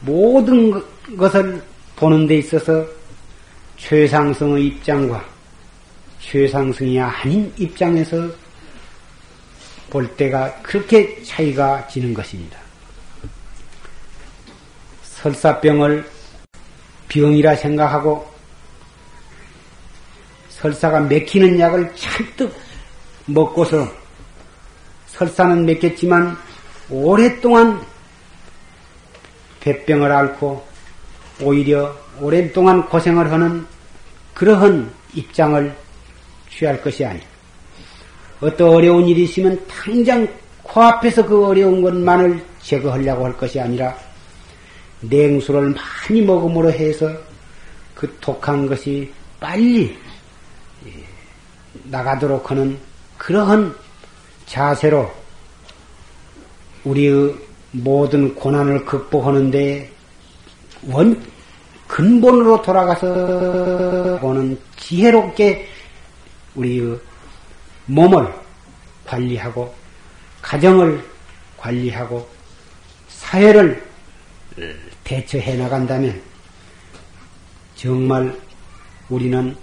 [0.00, 0.82] 모든
[1.16, 1.62] 것을
[1.96, 2.84] 보는 데 있어서
[3.78, 5.33] 최상승의 입장과
[6.24, 8.28] 최상승이 아닌 입장에서
[9.90, 12.58] 볼 때가 그렇게 차이가 지는 것입니다.
[15.02, 16.10] 설사병을
[17.08, 18.28] 병이라 생각하고
[20.48, 22.54] 설사가 맥히는 약을 잔뜩
[23.26, 23.86] 먹고서
[25.06, 26.36] 설사는 맥혔지만
[26.90, 27.80] 오랫동안
[29.60, 30.66] 배병을 앓고
[31.42, 33.66] 오히려 오랫동안 고생을 하는
[34.34, 35.83] 그러한 입장을
[36.56, 37.24] 취할 것이 아니라.
[38.40, 40.28] 어떤 어려운 일이 있으면 당장
[40.62, 43.96] 코앞에서 그 어려운 것만을 제거하려고 할 것이 아니라
[45.00, 47.10] 냉수를 많이 먹음으로 해서
[47.94, 49.96] 그 독한 것이 빨리
[50.86, 50.90] 예,
[51.84, 52.78] 나가도록 하는
[53.18, 53.74] 그러한
[54.46, 55.10] 자세로
[56.84, 57.34] 우리의
[57.70, 59.90] 모든 고난을 극복하는데
[60.90, 61.22] 원
[61.86, 65.73] 근본으로 돌아가서 보는 지혜롭게
[66.54, 67.00] 우리의
[67.86, 68.32] 몸을
[69.06, 69.74] 관리하고
[70.42, 71.04] 가정을
[71.56, 72.28] 관리하고
[73.08, 73.86] 사회를
[75.02, 76.20] 대처해 나간다면
[77.74, 78.38] 정말
[79.08, 79.56] 우리는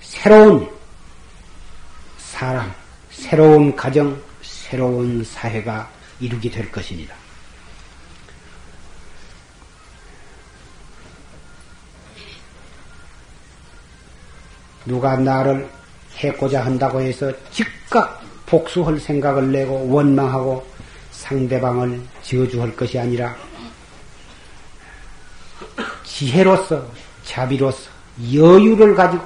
[0.00, 0.68] 새로운
[2.18, 2.72] 사람,
[3.10, 5.90] 새로운 가정, 새로운 사회가
[6.20, 7.14] 이루게 될 것입니다.
[14.88, 15.68] 누가 나를
[16.16, 20.66] 해고자 한다고 해서 즉각 복수할 생각을 내고 원망하고
[21.12, 23.36] 상대방을 저주할 것이 아니라
[26.04, 26.84] 지혜로서
[27.24, 27.90] 자비로서
[28.32, 29.22] 여유를 가지고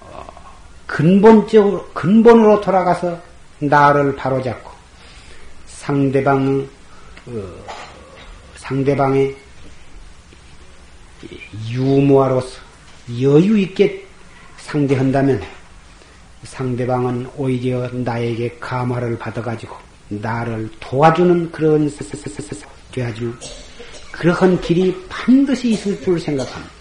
[0.00, 0.24] 어,
[0.86, 3.20] 근본적으로 근본으로 돌아가서
[3.58, 4.70] 나를 바로잡고
[5.66, 6.68] 상대방
[7.26, 7.32] 어,
[8.56, 9.36] 상대방의
[11.68, 12.60] 유무아로서
[13.20, 14.07] 여유 있게
[14.68, 15.40] 상대한다면
[16.44, 19.74] 상대방은 오히려 나에게 감화를 받아가지고
[20.08, 21.88] 나를 도와주는 그런
[22.92, 23.34] 되어줄
[24.12, 26.77] 그러한 길이 반드시 있을 줄 생각합니다.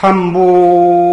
[0.00, 1.07] 삼부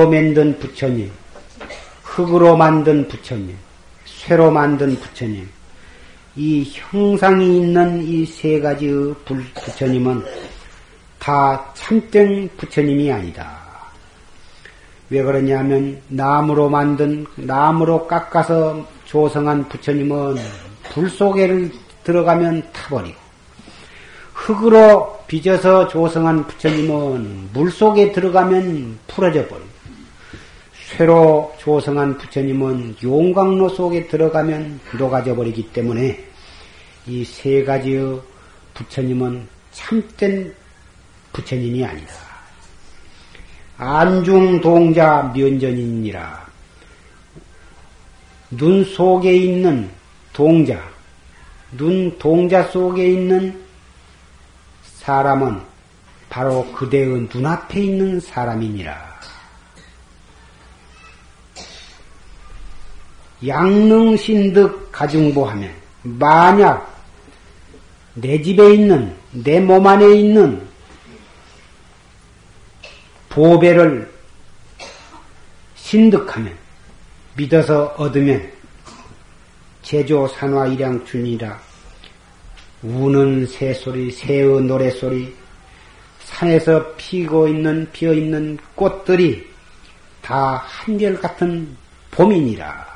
[0.00, 1.10] 나무로 만든 부처님,
[2.02, 3.54] 흙으로 만든 부처님,
[4.06, 5.46] 쇠로 만든 부처님,
[6.36, 10.24] 이 형상이 있는 이 세 가지의 부처님은
[11.18, 13.58] 다 참된 부처님이 아니다.
[15.10, 20.36] 왜 그러냐면 나무로 만든 나무로 깎아서 조성한 부처님은
[20.94, 21.68] 불 속에
[22.04, 23.18] 들어가면 타버리고
[24.32, 29.68] 흙으로 빚어서 조성한 부처님은 물 속에 들어가면 풀어져 버리고
[31.00, 36.22] 쇠로 조성한 부처님은 용광로 속에 들어가면 녹아져 버리기 때문에
[37.06, 38.20] 이 세 가지의
[38.74, 40.54] 부처님은 참된
[41.32, 42.12] 부처님이 아니다.
[43.78, 46.46] 안중동자 면전이니라.
[48.50, 49.88] 눈 속에 있는
[50.34, 50.82] 동자,
[51.78, 53.58] 눈 동자 속에 있는
[54.82, 55.62] 사람은
[56.28, 59.09] 바로 그대의 눈앞에 있는 사람이니라.
[63.46, 65.70] 양능신득 가중보하면
[66.02, 66.88] 만약
[68.14, 70.66] 내 집에 있는 내 몸 안에 있는
[73.28, 74.10] 보배를
[75.76, 76.54] 신득하면
[77.36, 78.50] 믿어서 얻으면
[79.82, 81.58] 제조 산화 일양 준이라
[82.82, 85.34] 우는 새소리 새의 노래소리
[86.24, 89.48] 산에서 피고 있는 피어 있는 꽃들이
[90.22, 91.76] 다 한결 같은
[92.10, 92.89] 봄이니라.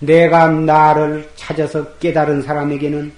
[0.00, 3.12] 내가 나를 찾아서 깨달은 사람에게는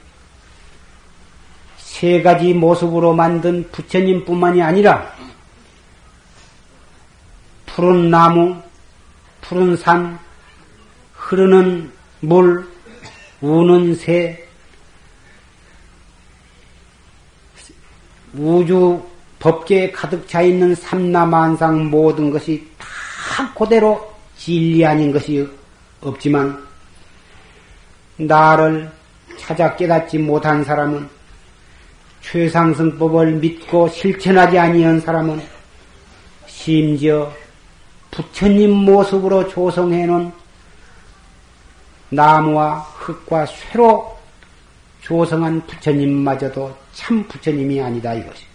[1.77, 5.15] 세 가지 모습으로 만든 부처님뿐만이 아니라
[7.67, 8.57] 푸른 나무,
[9.43, 10.19] 푸른 산,
[11.15, 12.67] 흐르는 물,
[13.41, 14.47] 우는 새,
[18.35, 19.03] 우주
[19.39, 25.49] 법계에 가득 차 있는 삼라만상 모든 것이 다 그대로 진리 아닌 것이
[26.01, 26.70] 없지만
[28.27, 28.91] 나를
[29.39, 31.09] 찾아 깨닫지 못한 사람은
[32.23, 35.41] 최상승법을 믿고 실천하지 아니한 사람은
[36.47, 37.33] 심지어
[38.11, 40.33] 부처님 모습으로 조성해 놓은
[42.11, 44.19] 나무와 흙과 쇠로
[45.01, 48.50] 조성한 부처님마저도 참 부처님이 아니다 이것이.